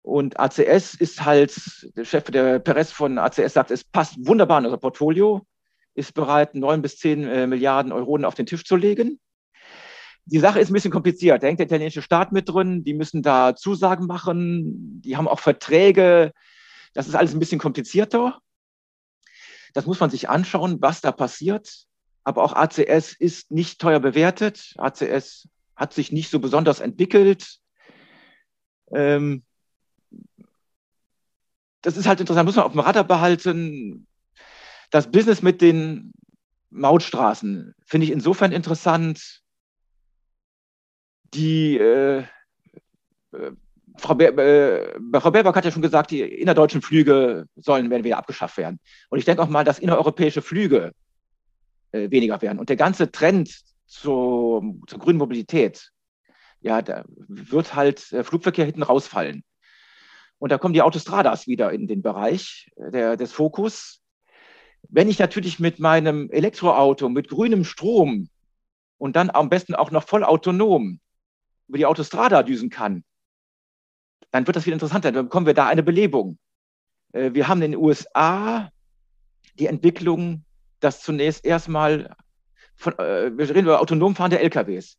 Und 0.00 0.40
ACS 0.40 0.94
ist 0.94 1.26
halt, 1.26 1.54
der 1.94 2.06
Chef 2.06 2.24
der 2.24 2.58
Perez 2.58 2.90
von 2.90 3.18
ACS 3.18 3.52
sagt, 3.52 3.70
es 3.70 3.84
passt 3.84 4.14
wunderbar 4.26 4.60
in 4.60 4.64
unser 4.64 4.78
Portfolio, 4.78 5.46
ist 5.94 6.14
bereit, 6.14 6.54
neun 6.54 6.80
bis 6.80 6.96
zehn 6.96 7.24
äh, 7.24 7.46
Milliarden 7.46 7.92
Euro 7.92 8.16
auf 8.24 8.34
den 8.34 8.46
Tisch 8.46 8.64
zu 8.64 8.76
legen. 8.76 9.20
Die 10.26 10.38
Sache 10.38 10.60
ist 10.60 10.70
ein 10.70 10.74
bisschen 10.74 10.90
kompliziert. 10.90 11.42
Da 11.42 11.46
hängt 11.46 11.58
der 11.58 11.66
italienische 11.66 12.02
Staat 12.02 12.32
mit 12.32 12.48
drin. 12.48 12.82
Die 12.82 12.94
müssen 12.94 13.22
da 13.22 13.54
Zusagen 13.54 14.06
machen. 14.06 15.02
Die 15.02 15.16
haben 15.16 15.28
auch 15.28 15.40
Verträge. 15.40 16.32
Das 16.94 17.08
ist 17.08 17.14
alles 17.14 17.34
ein 17.34 17.40
bisschen 17.40 17.58
komplizierter. 17.58 18.40
Das 19.74 19.86
muss 19.86 20.00
man 20.00 20.10
sich 20.10 20.28
anschauen, 20.28 20.80
was 20.80 21.00
da 21.00 21.12
passiert. 21.12 21.86
Aber 22.22 22.42
auch 22.42 22.54
ACS 22.54 23.12
ist 23.12 23.50
nicht 23.50 23.80
teuer 23.80 24.00
bewertet. 24.00 24.72
ACS 24.78 25.48
hat 25.76 25.92
sich 25.92 26.10
nicht 26.10 26.30
so 26.30 26.38
besonders 26.38 26.80
entwickelt. 26.80 27.58
Ähm, 28.92 29.44
das 31.82 31.98
ist 31.98 32.06
halt 32.06 32.20
interessant, 32.20 32.46
muss 32.46 32.56
man 32.56 32.64
auf 32.64 32.72
dem 32.72 32.80
Radar 32.80 33.04
behalten. 33.04 34.06
Das 34.90 35.10
Business 35.10 35.42
mit 35.42 35.60
den 35.60 36.12
Mautstraßen 36.70 37.74
finde 37.84 38.06
ich 38.06 38.10
insofern 38.12 38.52
interessant, 38.52 39.42
die 41.34 41.78
äh, 41.78 42.24
äh, 43.32 43.52
Frau, 43.96 44.14
Ber 44.14 44.36
äh, 44.38 44.98
Frau 45.20 45.30
Baerbock 45.30 45.56
hat 45.56 45.64
ja 45.64 45.70
schon 45.70 45.82
gesagt, 45.82 46.10
die 46.10 46.20
innerdeutschen 46.20 46.82
Flüge 46.82 47.46
sollen 47.56 47.90
werden 47.90 48.04
wieder 48.04 48.18
abgeschafft 48.18 48.56
werden. 48.56 48.80
Und 49.10 49.18
ich 49.18 49.24
denke 49.24 49.42
auch 49.42 49.48
mal, 49.48 49.64
dass 49.64 49.78
innereuropäische 49.78 50.42
Flüge 50.42 50.92
äh, 51.92 52.10
weniger 52.10 52.40
werden. 52.42 52.58
Und 52.58 52.68
der 52.68 52.76
ganze 52.76 53.10
Trend 53.10 53.62
zur, 53.86 54.62
zur 54.86 54.98
grünen 54.98 55.18
Mobilität, 55.18 55.90
ja, 56.60 56.82
da 56.82 57.04
wird 57.06 57.74
halt 57.74 58.10
der 58.10 58.24
Flugverkehr 58.24 58.64
hinten 58.64 58.82
rausfallen. 58.82 59.44
Und 60.38 60.50
da 60.50 60.58
kommen 60.58 60.74
die 60.74 60.82
Autostradas 60.82 61.46
wieder 61.46 61.72
in 61.72 61.86
den 61.86 62.02
Bereich 62.02 62.70
äh, 62.76 62.90
der, 62.90 63.16
des 63.16 63.32
Fokus. 63.32 64.00
Wenn 64.88 65.08
ich 65.08 65.18
natürlich 65.18 65.60
mit 65.60 65.78
meinem 65.78 66.30
Elektroauto, 66.30 67.08
mit 67.08 67.28
grünem 67.28 67.64
Strom 67.64 68.28
und 68.98 69.16
dann 69.16 69.30
am 69.30 69.48
besten 69.48 69.74
auch 69.74 69.90
noch 69.90 70.06
voll 70.06 70.24
autonom 70.24 71.00
über 71.68 71.78
die 71.78 71.86
Autostrada 71.86 72.42
düsen 72.42 72.70
kann, 72.70 73.04
dann 74.30 74.46
wird 74.46 74.56
das 74.56 74.66
wieder 74.66 74.74
interessanter. 74.74 75.12
Dann 75.12 75.26
bekommen 75.26 75.46
wir 75.46 75.54
da 75.54 75.66
eine 75.66 75.82
Belebung. 75.82 76.38
Äh, 77.12 77.34
wir 77.34 77.48
haben 77.48 77.62
in 77.62 77.72
den 77.72 77.80
USA 77.80 78.70
die 79.58 79.66
Entwicklung, 79.66 80.44
dass 80.80 81.02
zunächst 81.02 81.44
erstmal 81.44 82.14
von, 82.76 82.98
äh, 82.98 83.36
wir 83.36 83.48
reden 83.48 83.66
über 83.66 83.80
autonom 83.80 84.14
fahrende 84.16 84.40
LKWs. 84.40 84.98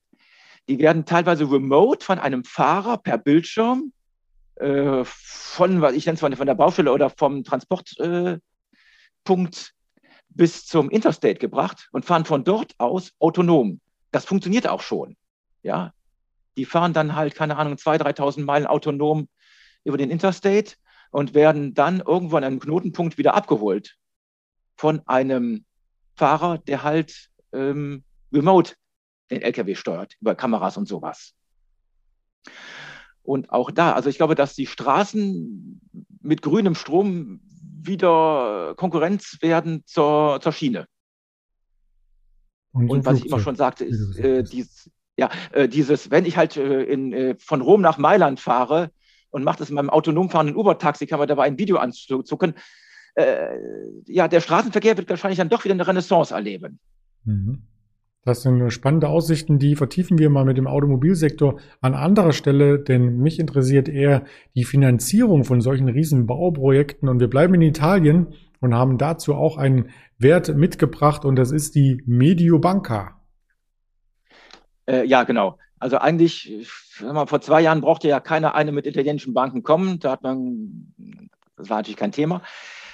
Die 0.68 0.80
werden 0.80 1.06
teilweise 1.06 1.50
remote 1.52 2.04
von 2.04 2.18
einem 2.18 2.44
Fahrer 2.44 2.98
per 2.98 3.18
Bildschirm 3.18 3.92
äh, 4.56 5.04
von, 5.04 5.82
was 5.82 5.94
ich 5.94 6.06
nenne 6.06 6.16
es 6.16 6.22
von 6.22 6.48
der 6.48 6.56
Baustelle 6.56 6.92
oder 6.92 7.10
vom 7.10 7.44
Transportpunkt 7.44 8.42
bis 10.30 10.66
zum 10.66 10.90
Interstate 10.90 11.40
gebracht 11.40 11.90
und 11.92 12.06
fahren 12.06 12.26
von 12.26 12.44
dort 12.44 12.74
aus 12.78 13.14
autonom. 13.20 13.80
Das 14.12 14.26
funktioniert 14.26 14.68
auch 14.68 14.82
schon. 14.82 15.16
Ja, 15.62 15.94
die 16.58 16.66
fahren 16.66 16.94
dann 16.94 17.16
halt, 17.16 17.36
keine 17.36 17.58
Ahnung, 17.58 17.74
2.000, 17.76 18.18
3.000 18.18 18.44
Meilen 18.44 18.68
autonom 18.68 19.28
über 19.84 19.98
den 19.98 20.10
Interstate 20.10 20.76
und 21.12 21.34
werden 21.34 21.74
dann 21.74 22.02
irgendwo 22.02 22.38
an 22.38 22.44
einem 22.44 22.60
Knotenpunkt 22.60 23.18
wieder 23.18 23.36
abgeholt 23.36 23.96
von 24.76 25.02
einem 25.08 25.66
Fahrer, 26.16 26.58
der 26.58 26.84
halt 26.84 27.30
ähm, 27.54 28.04
remote 28.34 28.74
den 29.32 29.42
LKW 29.42 29.76
steuert, 29.76 30.16
über 30.22 30.36
Kameras 30.36 30.78
und 30.78 30.88
sowas. 30.88 31.34
Und 33.24 33.50
auch 33.50 33.72
da, 33.72 33.94
also 33.94 34.10
ich 34.10 34.18
glaube, 34.18 34.36
dass 34.36 34.54
die 34.54 34.68
Straßen 34.68 35.82
mit 36.22 36.42
grünem 36.42 36.76
Strom 36.76 37.40
wieder 37.82 38.76
Konkurrenz 38.78 39.38
werden 39.42 39.84
zur, 39.86 40.40
zur 40.42 40.52
Schiene. 40.52 40.88
Und, 42.72 42.90
und 42.90 43.06
was 43.06 43.20
ich 43.20 43.26
immer 43.26 43.40
schon 43.40 43.56
sagte, 43.56 43.86
ist, 43.86 44.18
äh, 44.20 44.44
dies, 44.44 44.92
ja, 45.18 45.30
äh, 45.54 45.68
dieses, 45.68 46.12
wenn 46.12 46.26
ich 46.26 46.38
halt 46.38 46.58
äh, 46.58 46.84
in, 46.84 47.14
äh, 47.14 47.36
von 47.40 47.62
Rom 47.62 47.82
nach 47.82 47.98
Mailand 47.98 48.40
fahre 48.40 48.92
und 49.30 49.44
mache 49.44 49.60
das 49.60 49.70
in 49.70 49.76
meinem 49.76 49.90
autonom 49.90 50.30
fahrenden 50.30 50.56
Uber-Taxi, 50.56 51.08
kann 51.08 51.20
man 51.20 51.28
dabei 51.28 51.44
ein 51.44 51.58
Video 51.58 51.78
anzucken. 51.78 52.56
Äh, 53.16 53.58
ja, 54.08 54.28
der 54.28 54.42
Straßenverkehr 54.42 54.98
wird 54.98 55.10
wahrscheinlich 55.10 55.40
dann 55.40 55.50
doch 55.50 55.64
wieder 55.64 55.74
eine 55.74 55.88
Renaissance 55.88 56.34
erleben. 56.34 56.80
Mhm. 57.24 57.64
Das 58.26 58.42
sind 58.42 58.72
spannende 58.72 59.08
Aussichten, 59.08 59.60
die 59.60 59.76
vertiefen 59.76 60.18
wir 60.18 60.32
mal 60.32 60.46
mit 60.46 60.58
dem 60.58 60.66
Automobilsektor 60.66 61.60
an 61.80 61.94
anderer 61.94 62.34
Stelle, 62.34 62.80
denn 62.80 63.20
mich 63.20 63.40
interessiert 63.40 63.88
eher 63.88 64.24
die 64.56 64.64
Finanzierung 64.64 65.44
von 65.44 65.62
solchen 65.62 65.88
riesen 65.90 66.26
Bauprojekten 66.26 67.08
und 67.08 67.20
wir 67.20 67.30
bleiben 67.30 67.54
in 67.54 67.62
Italien 67.62 68.34
und 68.62 68.74
haben 68.74 68.98
dazu 68.98 69.36
auch 69.36 69.58
einen 69.58 69.90
Wert 70.18 70.56
mitgebracht 70.56 71.24
und 71.24 71.36
das 71.36 71.52
ist 71.52 71.76
die 71.76 72.02
Mediobanca. 72.08 73.22
Äh, 74.88 75.06
ja, 75.06 75.24
genau. 75.24 75.58
Also 75.80 75.98
eigentlich, 75.98 76.68
mal, 77.02 77.28
vor 77.28 77.42
zwei 77.42 77.62
Jahren 77.62 77.82
brauchte 77.82 78.08
ja 78.08 78.20
keiner 78.20 78.56
eine 78.56 78.72
mit 78.72 78.88
italienischen 78.88 79.34
Banken 79.34 79.64
kommen. 79.64 80.00
Da 80.00 80.12
hat 80.12 80.24
man, 80.24 80.94
das 81.58 81.70
war 81.70 81.78
natürlich 81.78 81.98
kein 81.98 82.12
Thema. 82.12 82.42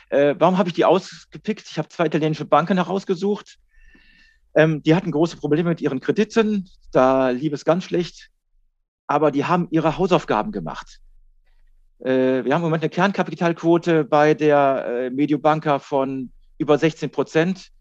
Äh, 0.10 0.36
warum 0.40 0.58
habe 0.58 0.70
ich 0.70 0.76
die 0.76 0.86
ausgepickt? 0.86 1.68
Ich 1.70 1.78
habe 1.78 1.90
zwei 1.90 2.08
italienische 2.08 2.46
Banken 2.46 2.78
herausgesucht. 2.78 3.60
Ähm, 4.56 4.84
die 4.84 4.96
hatten 4.96 5.12
große 5.12 5.38
Probleme 5.38 5.70
mit 5.70 5.82
ihren 5.82 6.02
Krediten. 6.02 6.70
Da 6.92 7.30
lief 7.30 7.54
es 7.54 7.66
ganz 7.66 7.86
schlecht. 7.86 8.30
Aber 9.08 9.32
die 9.32 9.46
haben 9.46 9.68
ihre 9.72 9.98
Hausaufgaben 9.98 10.52
gemacht. 10.52 11.00
Äh, 12.00 12.44
wir 12.44 12.54
haben 12.54 12.62
im 12.62 12.70
Moment 12.70 12.84
eine 12.84 12.90
Kernkapitalquote 12.90 14.04
bei 14.04 14.34
der 14.34 14.86
äh, 14.88 15.10
Mediobanca 15.10 15.80
von 15.80 16.32
über 16.58 16.78
16 16.78 17.12
Prozent. 17.12 17.72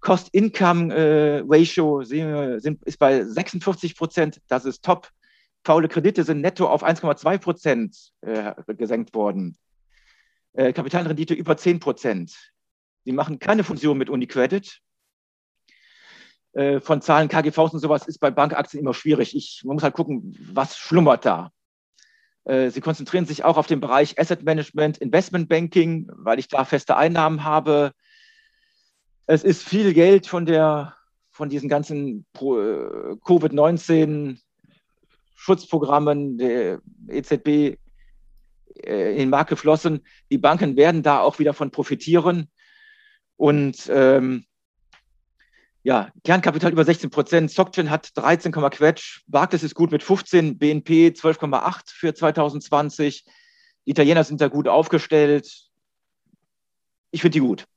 Cost-Income-Ratio 0.00 2.00
äh, 2.00 2.60
ist 2.84 2.98
bei 2.98 3.22
46 3.22 3.96
Prozent. 3.96 4.40
Das 4.48 4.64
ist 4.64 4.84
top. 4.84 5.08
Faule 5.62 5.88
Kredite 5.88 6.24
sind 6.24 6.40
netto 6.40 6.66
auf 6.66 6.82
1,2 6.82 7.38
Prozent 7.38 7.96
äh, 8.22 8.54
gesenkt 8.74 9.14
worden. 9.14 9.58
Äh, 10.54 10.72
Kapitalrendite 10.72 11.34
über 11.34 11.56
10 11.56 11.80
Prozent. 11.80 12.34
Sie 13.04 13.12
machen 13.12 13.38
keine 13.38 13.62
Fusion 13.62 13.98
mit 13.98 14.10
UniCredit. 14.10 14.80
Von 16.80 17.00
Zahlen 17.00 17.28
KGVs 17.28 17.74
und 17.74 17.78
sowas 17.78 18.08
ist 18.08 18.18
bei 18.18 18.32
Bankaktien 18.32 18.82
immer 18.82 18.92
schwierig. 18.92 19.36
Ich, 19.36 19.62
man 19.64 19.74
muss 19.74 19.84
halt 19.84 19.94
gucken, 19.94 20.36
was 20.52 20.76
schlummert 20.76 21.24
da. 21.24 21.52
Sie 22.44 22.80
konzentrieren 22.80 23.24
sich 23.24 23.44
auch 23.44 23.56
auf 23.56 23.68
den 23.68 23.78
Bereich 23.78 24.18
Asset 24.18 24.42
Management, 24.42 24.98
Investment 24.98 25.48
Banking, 25.48 26.10
weil 26.12 26.40
ich 26.40 26.48
da 26.48 26.64
feste 26.64 26.96
Einnahmen 26.96 27.44
habe 27.44 27.92
es 29.30 29.44
ist 29.44 29.62
viel 29.62 29.94
Geld 29.94 30.26
von 30.26 30.44
der 30.44 30.96
von 31.30 31.48
diesen 31.48 31.68
ganzen 31.68 32.26
äh, 32.34 32.40
Covid-19 32.40 34.40
Schutzprogrammen 35.36 36.36
der 36.36 36.80
EZB 37.08 37.78
äh, 38.84 39.12
in 39.12 39.18
den 39.18 39.30
Markt 39.30 39.50
geflossen. 39.50 40.04
Die 40.30 40.38
Banken 40.38 40.76
werden 40.76 41.04
da 41.04 41.20
auch 41.20 41.38
wieder 41.38 41.54
von 41.54 41.70
profitieren. 41.70 42.50
Und 43.36 43.88
ähm, 43.88 44.46
ja, 45.84 46.10
Kernkapital 46.24 46.72
über 46.72 46.84
16 46.84 47.10
Prozent. 47.10 47.52
Sockgen 47.52 47.88
hat 47.88 48.10
13, 48.16 48.50
Quetsch. 48.50 49.22
Barclays 49.28 49.62
ist 49.62 49.76
gut 49.76 49.92
mit 49.92 50.02
15, 50.02 50.58
BNP 50.58 51.14
12,8 51.16 51.82
für 51.86 52.12
2020. 52.12 53.24
Die 53.86 53.90
Italiener 53.92 54.24
sind 54.24 54.40
da 54.40 54.48
gut 54.48 54.66
aufgestellt. 54.66 55.48
Ich 57.12 57.22
finde 57.22 57.34
die 57.34 57.40
gut. 57.40 57.68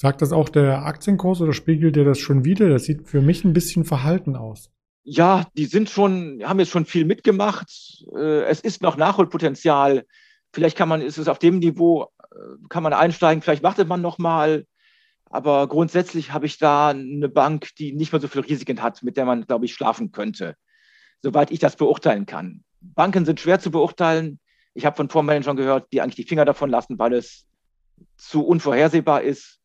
Sagt 0.00 0.22
das 0.22 0.32
auch 0.32 0.48
der 0.48 0.86
Aktienkurs 0.86 1.42
oder 1.42 1.52
spiegelt 1.52 1.94
der 1.94 2.04
das 2.04 2.18
schon 2.18 2.42
wieder? 2.42 2.70
Das 2.70 2.84
sieht 2.84 3.06
für 3.06 3.20
mich 3.20 3.44
ein 3.44 3.52
bisschen 3.52 3.84
verhalten 3.84 4.34
aus. 4.34 4.70
Ja, 5.02 5.46
die 5.58 5.66
sind 5.66 5.90
schon, 5.90 6.40
haben 6.42 6.58
jetzt 6.58 6.70
schon 6.70 6.86
viel 6.86 7.04
mitgemacht. 7.04 8.06
Äh, 8.16 8.44
es 8.44 8.60
ist 8.60 8.80
noch 8.80 8.96
Nachholpotenzial. 8.96 10.06
Vielleicht 10.54 10.78
kann 10.78 10.88
man, 10.88 11.02
ist 11.02 11.18
es 11.18 11.28
auf 11.28 11.38
dem 11.38 11.58
Niveau, 11.58 12.08
äh, 12.18 12.36
kann 12.70 12.82
man 12.82 12.94
einsteigen, 12.94 13.42
vielleicht 13.42 13.62
wartet 13.62 13.88
man 13.88 14.00
noch 14.00 14.16
mal. 14.16 14.64
Aber 15.26 15.68
grundsätzlich 15.68 16.32
habe 16.32 16.46
ich 16.46 16.56
da 16.56 16.88
eine 16.88 17.28
Bank, 17.28 17.68
die 17.76 17.92
nicht 17.92 18.10
mehr 18.10 18.22
so 18.22 18.28
viele 18.28 18.48
Risiken 18.48 18.82
hat, 18.82 19.02
mit 19.02 19.18
der 19.18 19.26
man, 19.26 19.46
glaube 19.46 19.66
ich, 19.66 19.74
schlafen 19.74 20.12
könnte, 20.12 20.56
soweit 21.20 21.50
ich 21.50 21.58
das 21.58 21.76
beurteilen 21.76 22.24
kann. 22.24 22.64
Banken 22.80 23.26
sind 23.26 23.38
schwer 23.38 23.60
zu 23.60 23.70
beurteilen. 23.70 24.40
Ich 24.72 24.86
habe 24.86 24.96
von 24.96 25.10
Fondsmanagern 25.10 25.56
gehört, 25.58 25.92
die 25.92 26.00
eigentlich 26.00 26.16
die 26.16 26.24
Finger 26.24 26.46
davon 26.46 26.70
lassen, 26.70 26.98
weil 26.98 27.12
es 27.12 27.44
zu 28.16 28.46
unvorhersehbar 28.46 29.20
ist. 29.20 29.59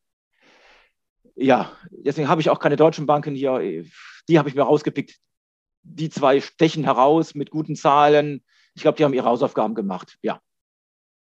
Ja, 1.35 1.71
deswegen 1.91 2.29
habe 2.29 2.41
ich 2.41 2.49
auch 2.49 2.59
keine 2.59 2.77
deutschen 2.77 3.05
Banken 3.05 3.35
hier. 3.35 3.83
Die 4.27 4.39
habe 4.39 4.49
ich 4.49 4.55
mir 4.55 4.63
rausgepickt. 4.63 5.15
Die 5.83 6.09
zwei 6.09 6.41
stechen 6.41 6.83
heraus 6.83 7.35
mit 7.35 7.51
guten 7.51 7.75
Zahlen. 7.75 8.43
Ich 8.73 8.81
glaube, 8.81 8.97
die 8.97 9.03
haben 9.03 9.13
ihre 9.13 9.27
Hausaufgaben 9.27 9.75
gemacht. 9.75 10.17
Ja. 10.21 10.39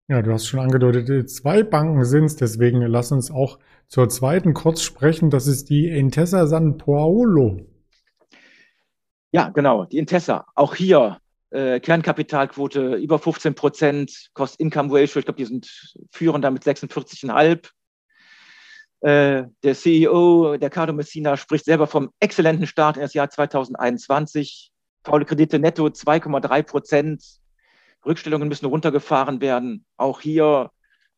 Ja, 0.08 0.22
du 0.22 0.34
hast 0.34 0.46
schon 0.46 0.60
angedeutet, 0.60 1.30
zwei 1.30 1.64
Banken 1.64 2.04
sind 2.04 2.26
es, 2.26 2.36
deswegen 2.36 2.82
lass 2.82 3.14
uns 3.14 3.32
auch 3.32 3.60
zur 3.88 4.10
zweiten 4.10 4.54
kurz 4.54 4.82
sprechen. 4.82 5.30
Das 5.30 5.48
ist 5.48 5.70
die 5.70 5.88
Intesa 5.88 6.48
San 6.48 6.78
Paolo. 6.78 7.62
Ja, 9.32 9.50
genau, 9.50 9.86
die 9.86 9.98
Intesa. 9.98 10.46
Auch 10.54 10.76
hier 10.76 11.20
äh, 11.52 11.80
Kernkapitalquote 11.80 12.96
über 12.96 13.20
15 13.20 13.56
Prozent, 13.56 14.30
Cost-Income-Ratio, 14.34 15.20
ich 15.20 15.26
glaube, 15.26 15.38
die 15.38 15.46
sind 15.46 15.94
führend 16.12 16.44
damit 16.44 16.64
46,5. 16.64 17.70
Äh, 19.02 19.46
der 19.64 19.76
CEO, 19.76 20.58
der 20.58 20.70
Cardo 20.70 20.94
Messina, 20.94 21.36
spricht 21.36 21.66
selber 21.66 21.88
vom 21.88 22.12
exzellenten 22.20 22.68
Start 22.68 22.98
in 22.98 23.02
das 23.02 23.14
Jahr 23.14 23.30
2021. 23.30 24.72
Faule 25.04 25.26
Kredite 25.26 25.58
netto 25.60 25.88
2,3 25.88 26.64
Prozent. 26.64 27.24
Rückstellungen 28.06 28.48
müssen 28.48 28.66
runtergefahren 28.66 29.42
werden. 29.42 29.86
Auch 29.98 30.22
hier 30.22 30.72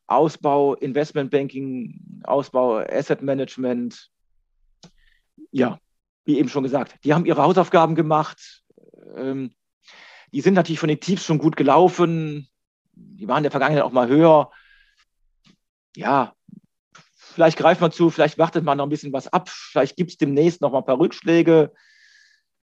Ausbau, 0.08 0.76
Investmentbanking, 0.76 2.22
Ausbau, 2.24 2.78
Asset 2.78 3.22
Management. 3.22 4.10
Ja, 5.52 5.80
wie 6.26 6.40
eben 6.40 6.50
schon 6.50 6.64
gesagt, 6.64 6.96
die 7.04 7.14
haben 7.14 7.26
ihre 7.26 7.44
Hausaufgaben 7.44 7.96
gemacht. 7.96 8.64
Ähm, 9.16 9.54
die 10.32 10.42
sind 10.42 10.54
natürlich 10.54 10.80
von 10.80 10.90
den 10.90 11.00
Tiefs 11.00 11.26
schon 11.26 11.38
gut 11.38 11.56
gelaufen. 11.56 12.48
Die 12.94 13.28
waren 13.28 13.38
in 13.38 13.44
der 13.44 13.52
Vergangenheit 13.52 13.84
auch 13.84 13.92
mal 13.92 14.08
höher. 14.08 14.52
Ja, 15.96 16.34
vielleicht 17.34 17.58
greift 17.58 17.82
man 17.82 17.92
zu, 17.92 18.10
vielleicht 18.10 18.38
wartet 18.38 18.64
man 18.64 18.78
noch 18.78 18.86
ein 18.86 18.90
bisschen 18.90 19.14
was 19.14 19.28
ab. 19.28 19.50
Vielleicht 19.50 19.96
gibt 19.96 20.12
es 20.12 20.18
demnächst 20.18 20.62
noch 20.62 20.72
mal 20.72 20.80
ein 20.80 20.86
paar 20.86 21.00
Rückschläge. 21.00 21.72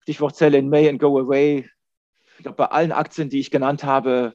Stichwort 0.01 0.35
Sell 0.35 0.55
in 0.55 0.69
May 0.69 0.89
and 0.89 0.99
Go 0.99 1.19
Away 1.19 1.69
ich 2.41 2.43
glaube, 2.43 2.57
bei 2.57 2.65
allen 2.65 2.91
Aktien, 2.91 3.29
die 3.29 3.39
ich 3.39 3.51
genannt 3.51 3.83
habe, 3.83 4.33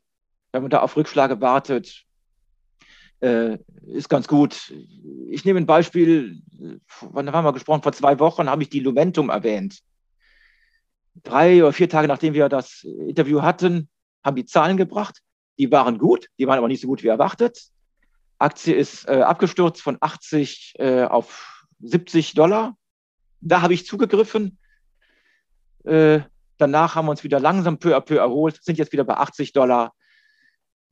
wenn 0.53 0.63
man 0.63 0.71
da 0.71 0.81
auf 0.81 0.97
Rückschläge 0.97 1.41
wartet, 1.41 2.05
äh, 3.19 3.59
ist 3.89 4.09
ganz 4.09 4.29
gut. 4.29 4.73
Ich 5.29 5.45
nehme 5.45 5.59
ein 5.59 5.67
Beispiel, 5.67 6.41
wann 7.01 7.33
haben 7.33 7.45
wir 7.45 7.53
gesprochen? 7.53 7.83
Vor 7.83 7.93
zwei 7.93 8.21
Wochen 8.21 8.49
habe 8.49 8.63
ich 8.63 8.69
die 8.69 8.79
Lumentum 8.79 9.29
erwähnt. 9.29 9.81
Drei 11.25 11.65
oder 11.65 11.73
vier 11.73 11.89
Tage 11.89 12.07
nachdem 12.07 12.35
wir 12.35 12.49
das 12.49 12.85
Interview 12.85 13.43
hatten, 13.43 13.89
haben 14.23 14.37
die 14.37 14.45
Zahlen 14.45 14.77
gebracht. 14.77 15.21
Die 15.59 15.73
waren 15.73 15.99
gut, 15.99 16.29
die 16.39 16.47
waren 16.47 16.59
aber 16.59 16.69
nicht 16.69 16.83
so 16.83 16.87
gut 16.87 17.03
wie 17.03 17.09
erwartet. 17.09 17.59
Aktie 18.39 18.75
ist 18.75 19.09
äh, 19.09 19.23
abgestürzt 19.23 19.83
von 19.83 19.97
80 20.01 20.75
äh, 20.79 21.05
auf 21.05 21.67
70 21.81 22.35
Dollar. 22.35 22.77
Da 23.41 23.63
habe 23.63 23.75
ich 23.75 23.87
zugegriffen. 23.87 24.59
Äh, 25.85 26.21
Danach 26.59 26.95
haben 26.95 27.07
wir 27.07 27.11
uns 27.11 27.25
wieder 27.25 27.41
langsam 27.41 27.79
peu 27.79 27.97
à 27.97 28.01
peu 28.01 28.17
erholt, 28.17 28.63
sind 28.63 28.79
jetzt 28.79 28.93
wieder 28.93 29.05
bei 29.05 29.17
80 29.17 29.53
Dollar. 29.53 29.95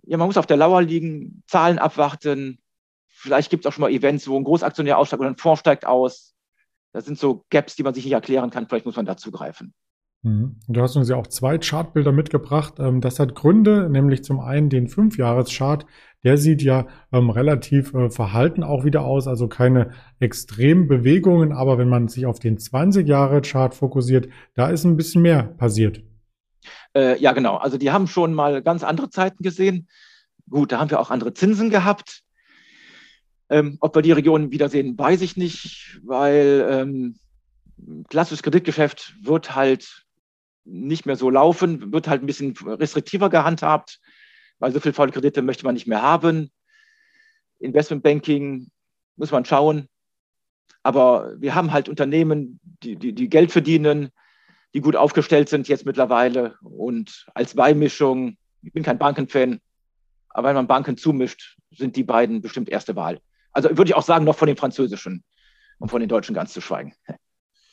Ja, 0.02 0.18
man 0.18 0.26
muss 0.26 0.36
auf 0.36 0.46
der 0.46 0.58
Lauer 0.58 0.82
liegen, 0.82 1.42
Zahlen 1.46 1.78
abwarten. 1.78 2.60
Vielleicht 3.08 3.50
gibt 3.50 3.64
es 3.64 3.68
auch 3.68 3.72
schon 3.72 3.82
mal 3.82 3.90
Events, 3.90 4.28
wo 4.28 4.36
ein 4.38 4.44
Großaktionär 4.44 4.98
aussteigt 4.98 5.20
oder 5.20 5.30
ein 5.30 5.38
Fonds 5.38 5.60
steigt 5.60 5.86
aus. 5.86 6.34
Das 6.92 7.06
sind 7.06 7.18
so 7.18 7.44
Gaps, 7.48 7.76
die 7.76 7.82
man 7.82 7.94
sich 7.94 8.04
nicht 8.04 8.12
erklären 8.12 8.50
kann. 8.50 8.68
Vielleicht 8.68 8.84
muss 8.84 8.96
man 8.96 9.06
dazu 9.06 9.30
greifen. 9.30 9.72
Mhm. 10.24 10.56
Du 10.68 10.80
hast 10.80 10.96
uns 10.96 11.08
ja 11.10 11.16
auch 11.16 11.26
zwei 11.26 11.58
Chartbilder 11.58 12.10
mitgebracht. 12.10 12.74
Ähm, 12.78 13.02
das 13.02 13.20
hat 13.20 13.34
Gründe, 13.34 13.90
nämlich 13.90 14.24
zum 14.24 14.40
einen 14.40 14.70
den 14.70 14.88
Fünfjahreschart. 14.88 15.84
Der 16.24 16.38
sieht 16.38 16.62
ja 16.62 16.86
ähm, 17.12 17.28
relativ 17.28 17.92
äh, 17.92 18.08
verhalten 18.08 18.62
auch 18.62 18.84
wieder 18.84 19.02
aus, 19.04 19.28
also 19.28 19.48
keine 19.48 19.90
extremen 20.20 20.88
Bewegungen. 20.88 21.52
Aber 21.52 21.76
wenn 21.76 21.90
man 21.90 22.08
sich 22.08 22.24
auf 22.24 22.38
den 22.38 22.56
20-Jahre-Chart 22.56 23.74
fokussiert, 23.74 24.28
da 24.54 24.70
ist 24.70 24.84
ein 24.84 24.96
bisschen 24.96 25.20
mehr 25.20 25.42
passiert. 25.42 26.02
Äh, 26.96 27.20
ja, 27.20 27.32
genau. 27.32 27.56
Also 27.56 27.76
die 27.76 27.90
haben 27.90 28.06
schon 28.06 28.32
mal 28.32 28.62
ganz 28.62 28.82
andere 28.82 29.10
Zeiten 29.10 29.42
gesehen. 29.42 29.88
Gut, 30.48 30.72
da 30.72 30.80
haben 30.80 30.90
wir 30.90 31.00
auch 31.00 31.10
andere 31.10 31.34
Zinsen 31.34 31.68
gehabt. 31.68 32.22
Ähm, 33.50 33.76
ob 33.80 33.94
wir 33.94 34.00
die 34.00 34.12
Region 34.12 34.50
wiedersehen, 34.50 34.98
weiß 34.98 35.20
ich 35.20 35.36
nicht, 35.36 36.00
weil 36.02 36.66
ähm, 36.70 37.16
klassisches 38.08 38.42
Kreditgeschäft 38.42 39.16
wird 39.20 39.54
halt 39.54 40.03
nicht 40.64 41.06
mehr 41.06 41.16
so 41.16 41.30
laufen, 41.30 41.92
wird 41.92 42.08
halt 42.08 42.22
ein 42.22 42.26
bisschen 42.26 42.56
restriktiver 42.56 43.28
gehandhabt, 43.28 44.00
weil 44.58 44.72
so 44.72 44.80
viele 44.80 44.94
faule 44.94 45.12
Kredite 45.12 45.42
möchte 45.42 45.64
man 45.64 45.74
nicht 45.74 45.86
mehr 45.86 46.02
haben. 46.02 46.50
Investmentbanking 47.58 48.70
muss 49.16 49.30
man 49.30 49.44
schauen. 49.44 49.88
Aber 50.82 51.34
wir 51.38 51.54
haben 51.54 51.72
halt 51.72 51.88
Unternehmen, 51.88 52.60
die, 52.82 52.96
die, 52.96 53.14
die 53.14 53.28
Geld 53.28 53.52
verdienen, 53.52 54.10
die 54.74 54.80
gut 54.80 54.96
aufgestellt 54.96 55.48
sind 55.48 55.68
jetzt 55.68 55.86
mittlerweile. 55.86 56.56
Und 56.62 57.26
als 57.34 57.54
Beimischung, 57.54 58.36
ich 58.62 58.72
bin 58.72 58.82
kein 58.82 58.98
Bankenfan, 58.98 59.60
aber 60.28 60.48
wenn 60.48 60.56
man 60.56 60.66
Banken 60.66 60.96
zumischt, 60.96 61.56
sind 61.70 61.96
die 61.96 62.04
beiden 62.04 62.42
bestimmt 62.42 62.68
erste 62.68 62.96
Wahl. 62.96 63.20
Also 63.52 63.70
würde 63.70 63.90
ich 63.90 63.94
auch 63.94 64.02
sagen, 64.02 64.24
noch 64.24 64.36
von 64.36 64.48
den 64.48 64.56
französischen 64.56 65.24
und 65.78 65.90
von 65.90 66.00
den 66.00 66.08
deutschen 66.08 66.34
ganz 66.34 66.52
zu 66.52 66.60
schweigen. 66.60 66.94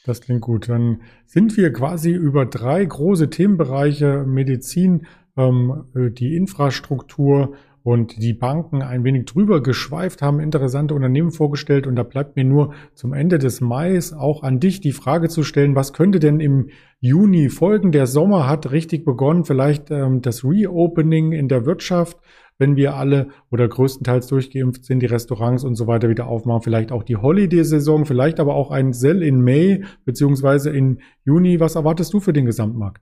Das 0.06 0.22
klingt 0.22 0.42
gut. 0.42 0.70
Dann 0.70 1.02
sind 1.26 1.58
wir 1.58 1.72
quasi 1.72 2.12
über 2.12 2.46
drei 2.46 2.84
große 2.84 3.30
Themenbereiche 3.30 4.26
Medizin, 4.26 5.06
ähm, 5.38 5.86
äh, 5.96 6.10
die 6.10 6.36
Infrastruktur 6.36 7.54
und 7.84 8.22
die 8.22 8.34
Banken 8.34 8.82
ein 8.84 9.04
wenig 9.04 9.26
drüber 9.26 9.64
geschweift, 9.64 10.22
haben 10.22 10.40
interessante 10.40 10.94
Unternehmen 10.94 11.32
vorgestellt 11.32 11.88
und 11.88 11.96
da 11.96 12.04
bleibt 12.04 12.36
mir 12.36 12.44
nur 12.44 12.74
zum 12.94 13.14
Ende 13.14 13.40
des 13.40 13.60
Mai 13.60 14.00
auch 14.16 14.44
an 14.44 14.60
dich 14.60 14.82
die 14.82 14.92
Frage 14.92 15.30
zu 15.30 15.42
stellen, 15.44 15.76
was 15.76 15.94
könnte 15.94 16.20
denn 16.20 16.40
im 16.40 16.70
Juni 17.00 17.50
folgen? 17.50 17.92
Der 17.92 18.06
Sommer 18.06 18.48
hat 18.48 18.72
richtig 18.72 19.04
begonnen, 19.04 19.46
vielleicht 19.46 19.90
ähm, 19.90 20.22
das 20.22 20.44
Reopening 20.44 21.32
in 21.32 21.48
der 21.48 21.66
Wirtschaft 21.66 22.18
wenn 22.62 22.76
wir 22.76 22.95
alle 22.95 23.30
oder 23.50 23.67
größtenteils 23.67 24.28
durchgeimpft 24.28 24.86
sind, 24.86 25.00
die 25.00 25.08
Restaurants 25.08 25.63
und 25.63 25.74
so 25.76 25.88
weiter 25.88 26.10
wieder 26.10 26.28
aufmachen, 26.28 26.62
vielleicht 26.62 26.91
auch 26.91 27.02
die 27.02 27.17
Holiday-Saison, 27.17 28.06
vielleicht 28.06 28.39
aber 28.39 28.54
auch 28.54 28.69
ein 28.69 28.93
Sell 28.93 29.24
in 29.24 29.43
Mai 29.43 29.84
beziehungsweise 30.06 30.69
in 30.69 31.02
Juni. 31.26 31.60
Was 31.60 31.74
erwartest 31.74 32.13
du 32.13 32.19
für 32.19 32.34
den 32.34 32.45
Gesamtmarkt? 32.45 33.02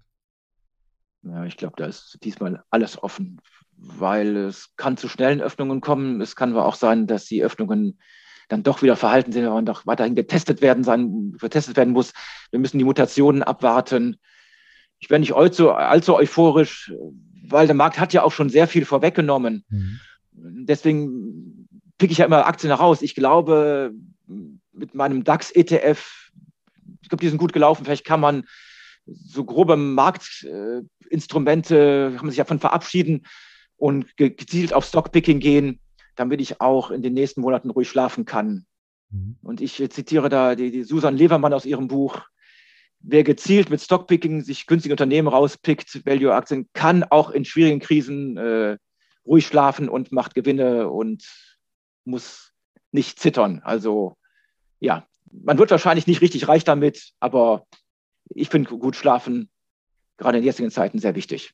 Ja, 1.24 1.44
ich 1.44 1.58
glaube, 1.58 1.74
da 1.76 1.88
ist 1.88 2.18
diesmal 2.24 2.64
alles 2.70 3.04
offen, 3.04 3.42
weil 3.76 4.38
es 4.38 4.76
kann 4.78 4.96
zu 4.96 5.10
schnellen 5.10 5.42
Öffnungen 5.42 5.82
kommen. 5.82 6.22
Es 6.22 6.38
kann 6.38 6.52
aber 6.52 6.66
auch 6.66 6.76
sein, 6.76 7.06
dass 7.06 7.26
die 7.26 7.44
Öffnungen 7.44 8.00
dann 8.48 8.64
doch 8.64 8.82
wieder 8.82 8.96
verhalten 8.96 9.34
sind 9.34 9.46
und 9.46 9.66
doch 9.66 9.86
weiterhin 9.86 10.16
getestet 10.16 10.62
werden, 10.62 10.86
sein, 10.86 11.34
getestet 11.38 11.76
werden 11.76 11.92
muss. 11.92 12.14
Wir 12.50 12.60
müssen 12.60 12.78
die 12.78 12.86
Mutationen 12.86 13.44
abwarten. 13.44 14.22
Ich 15.00 15.10
wäre 15.10 15.20
nicht 15.20 15.34
allzu, 15.34 15.72
allzu 15.72 16.16
euphorisch 16.16 16.94
weil 17.52 17.68
der 17.68 17.76
Markt 17.76 18.00
hat 18.00 18.14
ja 18.14 18.24
auch 18.24 18.32
schon 18.32 18.50
sehr 18.50 18.68
viel 18.68 18.86
vorweggenommen. 18.86 19.64
Mhm. 19.70 20.00
Deswegen 20.32 21.68
pick 21.98 22.12
ich 22.12 22.20
ja 22.20 22.26
immer 22.26 22.46
Aktien 22.46 22.72
heraus. 22.72 23.02
Ich 23.02 23.16
glaube, 23.16 23.94
mit 24.72 24.96
meinem 24.96 25.24
DAX-ETF, 25.24 26.32
ich 27.02 27.10
glaube, 27.10 27.22
die 27.22 27.30
sind 27.30 27.38
gut 27.38 27.54
gelaufen. 27.54 27.86
Vielleicht 27.86 28.06
kann 28.06 28.20
man 28.20 28.44
so 29.06 29.44
grobe 29.44 29.76
Marktinstrumente, 29.76 31.76
äh, 31.76 32.16
kann 32.16 32.26
man 32.26 32.32
sich 32.32 32.38
davon 32.38 32.60
verabschieden 32.60 33.26
und 33.78 34.18
gezielt 34.18 34.74
auf 34.74 34.86
Stockpicking 34.86 35.40
gehen, 35.40 35.80
damit 36.16 36.42
ich 36.42 36.62
auch 36.62 36.92
in 36.92 37.02
den 37.02 37.14
nächsten 37.14 37.42
Monaten 37.42 37.70
ruhig 37.70 37.90
schlafen 37.90 38.26
kann. 38.26 38.66
Mhm. 39.10 39.38
Und 39.42 39.62
ich 39.62 39.84
zitiere 39.90 40.30
da 40.30 40.56
die, 40.56 40.72
die 40.72 40.84
Susan 40.84 41.18
Levermann 41.18 41.54
aus 41.54 41.66
ihrem 41.66 41.88
Buch, 41.88 42.22
wer 43.00 43.24
gezielt 43.24 43.70
mit 43.70 43.82
Stockpicking 43.82 44.42
sich 44.42 44.68
günstige 44.68 44.94
Unternehmen 44.94 45.28
rauspickt, 45.28 46.06
Value-Aktien, 46.06 46.70
kann 46.74 47.04
auch 47.04 47.30
in 47.30 47.46
schwierigen 47.46 47.80
Krisen 47.80 48.38
äh, 48.38 48.78
ruhig 49.26 49.48
schlafen 49.48 49.90
und 49.90 50.12
macht 50.12 50.36
Gewinne 50.36 50.90
und 50.90 51.24
muss 52.06 52.52
nicht 52.92 53.20
zittern. 53.20 53.62
Also 53.64 54.16
ja, 54.80 55.08
man 55.32 55.58
wird 55.58 55.72
wahrscheinlich 55.72 56.08
nicht 56.08 56.22
richtig 56.22 56.48
reich 56.48 56.64
damit, 56.64 57.12
aber 57.20 57.66
ich 58.30 58.50
finde 58.50 58.78
gut 58.78 58.96
schlafen 58.96 59.50
gerade 60.20 60.38
in 60.38 60.44
jetzigen 60.44 60.70
Zeiten 60.70 61.00
sehr 61.00 61.16
wichtig. 61.16 61.54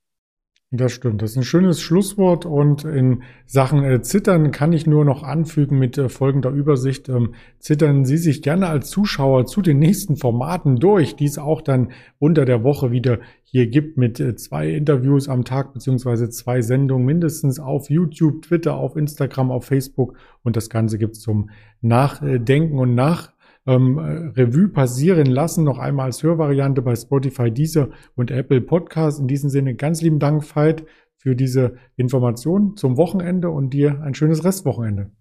Das 0.71 0.91
stimmt. 0.91 1.21
Das 1.21 1.32
ist 1.32 1.38
ein 1.38 1.43
schönes 1.43 1.80
Schlusswort 1.80 2.45
und 2.45 2.84
in 2.86 3.21
Sachen 3.45 3.84
äh, 3.84 4.01
Zittern 4.01 4.49
kann 4.49 4.73
ich 4.73 4.88
nur 4.88 5.06
noch 5.06 5.21
anfügen 5.21 5.78
mit 5.78 5.97
äh, 5.97 6.10
folgender 6.10 6.49
Übersicht. 6.49 7.08
Ähm, 7.08 7.36
zittern 7.60 8.04
Sie 8.04 8.17
sich 8.17 8.41
gerne 8.41 8.67
als 8.67 8.89
Zuschauer 8.89 9.45
zu 9.45 9.62
den 9.62 9.78
nächsten 9.78 10.17
Formaten 10.17 10.78
durch, 10.78 11.15
die 11.15 11.25
es 11.25 11.38
auch 11.38 11.62
dann 11.62 11.91
unter 12.17 12.45
der 12.45 12.63
Woche 12.63 12.89
wieder 12.89 13.19
hier 13.43 13.67
gibt 13.67 13.97
mit 13.97 14.19
äh, 14.19 14.36
zwei 14.36 14.71
Interviews 14.71 15.30
am 15.30 15.45
Tag 15.45 15.71
beziehungsweise 15.71 16.32
zwei 16.32 16.62
Sendungen 16.62 17.06
mindestens 17.06 17.60
auf 17.60 17.91
YouTube, 17.91 18.41
Twitter, 18.41 18.75
auf 18.75 18.95
Instagram, 18.95 19.51
auf 19.51 19.65
Facebook 19.65 20.17
und 20.41 20.56
das 20.56 20.71
Ganze 20.71 20.97
gibt 20.97 21.15
es 21.15 21.21
zum 21.21 21.51
Nachdenken 21.82 22.80
und 22.80 22.95
nach 22.95 23.35
ähm, 23.65 23.97
Revue 23.97 24.69
passieren 24.69 25.28
lassen. 25.28 25.63
Noch 25.63 25.80
einmal 25.80 26.08
als 26.08 26.23
Hörvariante 26.23 26.82
bei 26.82 26.95
Spotify, 26.95 27.51
Deezer 27.51 27.89
und 28.15 28.32
Apple 28.32 28.62
Podcast. 28.62 29.19
In 29.19 29.28
diesem 29.28 29.49
Sinne 29.49 29.75
ganz 29.75 30.01
lieben 30.01 30.19
Dank, 30.19 30.43
Veit, 30.56 30.86
für 31.17 31.36
diese 31.36 31.78
Information 31.95 32.78
zum 32.78 32.97
Wochenende 32.97 33.49
und 33.49 33.71
dir 33.71 34.01
ein 34.01 34.13
schönes 34.13 34.43
Restwochenende. 34.43 35.12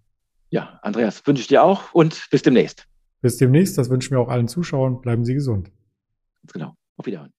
Ja, 0.50 0.78
Andreas, 0.82 1.26
wünsche 1.26 1.40
ich 1.40 1.48
dir 1.48 1.62
auch 1.62 1.94
und 1.94 2.28
bis 2.30 2.42
demnächst. 2.42 2.86
Bis 3.22 3.38
demnächst, 3.38 3.78
das 3.78 3.88
wünschen 3.88 4.10
wir 4.10 4.20
auch 4.20 4.28
allen 4.28 4.48
Zuschauern. 4.48 5.00
Bleiben 5.00 5.24
Sie 5.24 5.32
gesund. 5.32 5.70
Ganz 6.42 6.52
genau. 6.52 6.74
Auf 6.96 7.06
Wiedersehen. 7.06 7.32